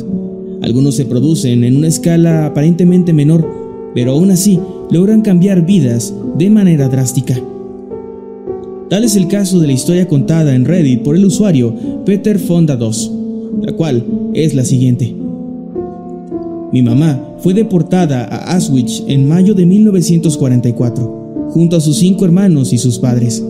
Algunos 0.62 0.96
se 0.96 1.04
producen 1.04 1.64
en 1.64 1.76
una 1.76 1.86
escala 1.86 2.46
aparentemente 2.46 3.12
menor, 3.12 3.46
pero 3.94 4.12
aún 4.12 4.30
así 4.30 4.58
logran 4.90 5.20
cambiar 5.20 5.66
vidas 5.66 6.14
de 6.38 6.48
manera 6.48 6.88
drástica. 6.88 7.38
Tal 8.88 9.04
es 9.04 9.16
el 9.16 9.28
caso 9.28 9.60
de 9.60 9.66
la 9.66 9.74
historia 9.74 10.08
contada 10.08 10.54
en 10.54 10.64
Reddit 10.64 11.02
por 11.02 11.14
el 11.14 11.26
usuario 11.26 11.74
Peter 12.06 12.38
Fonda 12.38 12.74
2, 12.74 13.12
la 13.60 13.72
cual 13.74 14.02
es 14.32 14.54
la 14.54 14.64
siguiente. 14.64 15.14
Mi 16.72 16.80
mamá 16.80 17.22
fue 17.40 17.52
deportada 17.52 18.24
a 18.24 18.54
Auschwitz 18.54 19.02
en 19.08 19.28
mayo 19.28 19.52
de 19.52 19.66
1944, 19.66 21.50
junto 21.50 21.76
a 21.76 21.80
sus 21.80 21.98
cinco 21.98 22.24
hermanos 22.24 22.72
y 22.72 22.78
sus 22.78 22.98
padres. 22.98 23.44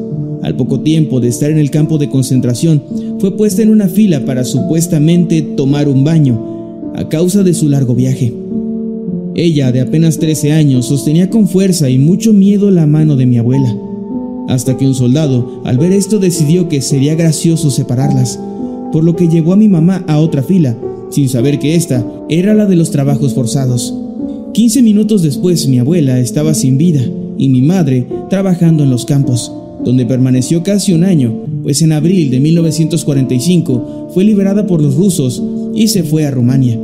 Al 0.51 0.57
poco 0.57 0.81
tiempo 0.81 1.21
de 1.21 1.29
estar 1.29 1.49
en 1.53 1.59
el 1.59 1.71
campo 1.71 1.97
de 1.97 2.09
concentración, 2.09 2.83
fue 3.21 3.37
puesta 3.37 3.63
en 3.63 3.71
una 3.71 3.87
fila 3.87 4.25
para 4.25 4.43
supuestamente 4.43 5.43
tomar 5.43 5.87
un 5.87 6.03
baño, 6.03 6.91
a 6.97 7.09
causa 7.09 7.45
de 7.45 7.55
su 7.55 7.69
largo 7.69 7.95
viaje. 7.95 8.35
Ella, 9.37 9.71
de 9.71 9.81
apenas 9.81 10.19
13 10.19 10.51
años, 10.51 10.87
sostenía 10.87 11.31
con 11.31 11.47
fuerza 11.47 11.89
y 11.89 11.99
mucho 11.99 12.33
miedo 12.33 12.73
la 12.73 12.85
mano 12.85 13.15
de 13.15 13.27
mi 13.27 13.39
abuela, 13.39 13.77
hasta 14.49 14.77
que 14.77 14.89
un 14.89 14.95
soldado, 14.97 15.63
al 15.65 15.79
ver 15.79 15.93
esto, 15.93 16.19
decidió 16.19 16.69
que 16.69 16.81
sería 16.81 17.15
gracioso 17.15 17.71
separarlas, 17.71 18.41
por 18.91 19.05
lo 19.05 19.15
que 19.15 19.29
llevó 19.29 19.53
a 19.53 19.57
mi 19.57 19.69
mamá 19.69 20.05
a 20.09 20.19
otra 20.19 20.43
fila, 20.43 20.77
sin 21.11 21.29
saber 21.29 21.61
que 21.61 21.77
esta 21.77 22.05
era 22.29 22.55
la 22.55 22.67
de 22.67 22.75
los 22.75 22.91
trabajos 22.91 23.35
forzados. 23.35 23.95
15 24.53 24.83
minutos 24.83 25.23
después 25.23 25.69
mi 25.69 25.79
abuela 25.79 26.19
estaba 26.19 26.55
sin 26.55 26.77
vida 26.77 27.03
y 27.39 27.49
mi 27.51 27.63
madre 27.63 28.09
trabajando 28.29 28.83
en 28.83 28.91
los 28.91 29.05
campos 29.05 29.53
donde 29.85 30.07
permaneció 30.07 30.63
casi 30.63 30.93
un 30.93 31.05
año, 31.05 31.33
pues 31.63 31.83
en 31.83 31.93
abril 31.93 32.31
de 32.31 32.41
1945 32.41 34.11
fue 34.13 34.25
liberada 34.25 34.67
por 34.67 34.83
los 34.83 34.97
rusos 34.97 35.43
y 35.75 35.89
se 35.89 36.03
fue 36.03 36.27
a 36.27 36.31
Rumania, 36.31 36.79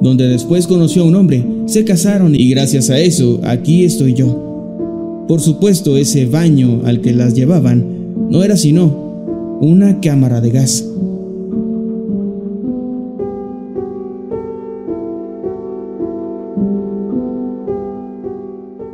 donde 0.00 0.28
después 0.28 0.66
conoció 0.66 1.02
a 1.02 1.06
un 1.06 1.14
hombre, 1.14 1.44
se 1.66 1.84
casaron 1.84 2.34
y 2.34 2.48
gracias 2.50 2.90
a 2.90 2.98
eso 2.98 3.40
aquí 3.44 3.84
estoy 3.84 4.14
yo. 4.14 5.24
Por 5.28 5.40
supuesto, 5.40 5.96
ese 5.96 6.26
baño 6.26 6.82
al 6.84 7.00
que 7.00 7.12
las 7.12 7.34
llevaban 7.34 7.84
no 8.30 8.42
era 8.42 8.56
sino 8.56 9.58
una 9.60 10.00
cámara 10.00 10.40
de 10.40 10.50
gas. 10.50 10.84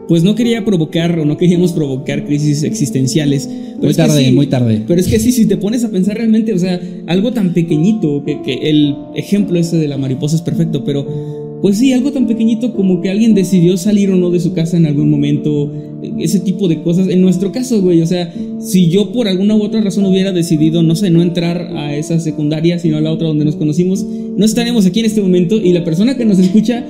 Pues 0.08 0.22
no 0.22 0.34
quería 0.34 0.64
provocar 0.64 1.18
o 1.18 1.24
no 1.24 1.36
queríamos 1.36 1.72
provocar 1.72 2.24
crisis 2.26 2.62
existenciales. 2.62 3.48
muy 3.80 3.94
tarde, 3.94 4.32
muy 4.32 4.46
tarde. 4.46 4.82
Pero 4.86 5.00
es 5.00 5.08
que 5.08 5.18
sí, 5.18 5.32
si 5.32 5.46
te 5.46 5.56
pones 5.56 5.84
a 5.84 5.90
pensar 5.90 6.16
realmente, 6.16 6.52
o 6.52 6.58
sea, 6.58 6.80
algo 7.06 7.32
tan 7.32 7.52
pequeñito, 7.52 8.22
que, 8.24 8.40
que, 8.42 8.70
el 8.70 8.94
ejemplo 9.14 9.58
ese 9.58 9.76
de 9.76 9.88
la 9.88 9.96
mariposa 9.96 10.36
es 10.36 10.42
perfecto, 10.42 10.84
pero 10.84 11.06
pues 11.62 11.78
sí, 11.78 11.92
algo 11.92 12.12
tan 12.12 12.26
pequeñito 12.26 12.74
como 12.74 13.00
que 13.00 13.10
alguien 13.10 13.34
decidió 13.34 13.76
salir 13.76 14.10
o 14.10 14.16
no 14.16 14.30
de 14.30 14.40
su 14.40 14.52
casa 14.52 14.76
en 14.76 14.86
algún 14.86 15.10
momento, 15.10 15.72
ese 16.18 16.40
tipo 16.40 16.68
de 16.68 16.82
cosas. 16.82 17.08
En 17.08 17.22
nuestro 17.22 17.50
caso, 17.50 17.80
güey, 17.80 18.02
o 18.02 18.06
sea, 18.06 18.32
si 18.60 18.88
yo 18.88 19.12
por 19.12 19.26
alguna 19.26 19.56
u 19.56 19.62
otra 19.62 19.80
razón 19.80 20.04
hubiera 20.04 20.32
decidido, 20.32 20.82
no 20.82 20.94
sé, 20.94 21.10
no 21.10 21.22
entrar 21.22 21.72
a 21.76 21.96
esa 21.96 22.20
secundaria, 22.20 22.78
sino 22.78 22.98
a 22.98 23.00
la 23.00 23.10
otra 23.10 23.28
donde 23.28 23.44
nos 23.44 23.56
conocimos, 23.56 24.04
no 24.04 24.44
estaríamos 24.44 24.86
aquí 24.86 25.00
en 25.00 25.06
este 25.06 25.22
momento 25.22 25.56
y 25.56 25.72
la 25.72 25.82
persona 25.82 26.16
que 26.16 26.24
nos 26.24 26.38
escucha 26.38 26.84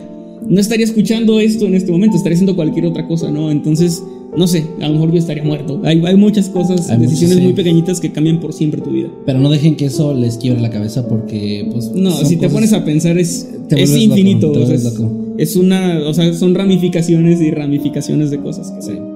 no 0.49 0.61
estaría 0.61 0.85
escuchando 0.85 1.41
esto 1.41 1.67
en 1.67 1.75
este 1.75 1.93
momento, 1.93 2.17
estaría 2.17 2.37
haciendo 2.37 2.57
cualquier 2.57 2.87
otra 2.87 3.07
cosa, 3.07 3.31
¿no? 3.31 3.51
Entonces, 3.51 4.03
no 4.37 4.47
sé, 4.47 4.67
a 4.81 4.89
lo 4.89 4.95
mejor 4.95 5.13
yo 5.13 5.19
estaría 5.19 5.43
muerto. 5.43 5.81
Hay, 5.85 6.17
muchas 6.17 6.49
cosas, 6.49 6.89
decisiones 7.01 7.41
muy 7.41 7.55
pequeñitas 7.55 8.01
que 8.01 8.13
cambian 8.13 8.39
por 8.39 8.53
siempre 8.53 8.81
tu 8.81 8.91
vida. 8.91 9.09
Pero 9.25 9.39
no 9.39 9.51
dejen 9.51 9.77
que 9.77 9.87
eso 9.87 10.15
les 10.15 10.37
quiebre 10.37 10.61
la 10.61 10.71
cabeza 10.71 11.09
porque, 11.09 11.67
pues. 11.73 11.91
No, 11.93 12.13
si 12.25 12.37
te 12.37 12.49
pones 12.49 12.73
a 12.73 12.85
pensar, 12.85 13.19
es, 13.19 13.49
es 13.71 13.97
infinito. 13.97 14.53
es, 15.39 15.57
una. 15.57 16.01
O 16.07 16.13
sea, 16.13 16.33
son 16.35 16.55
ramificaciones 16.55 17.41
y 17.41 17.51
ramificaciones 17.51 18.31
de 18.31 18.41
cosas 18.41 18.71
que 18.73 18.83
se. 18.83 19.16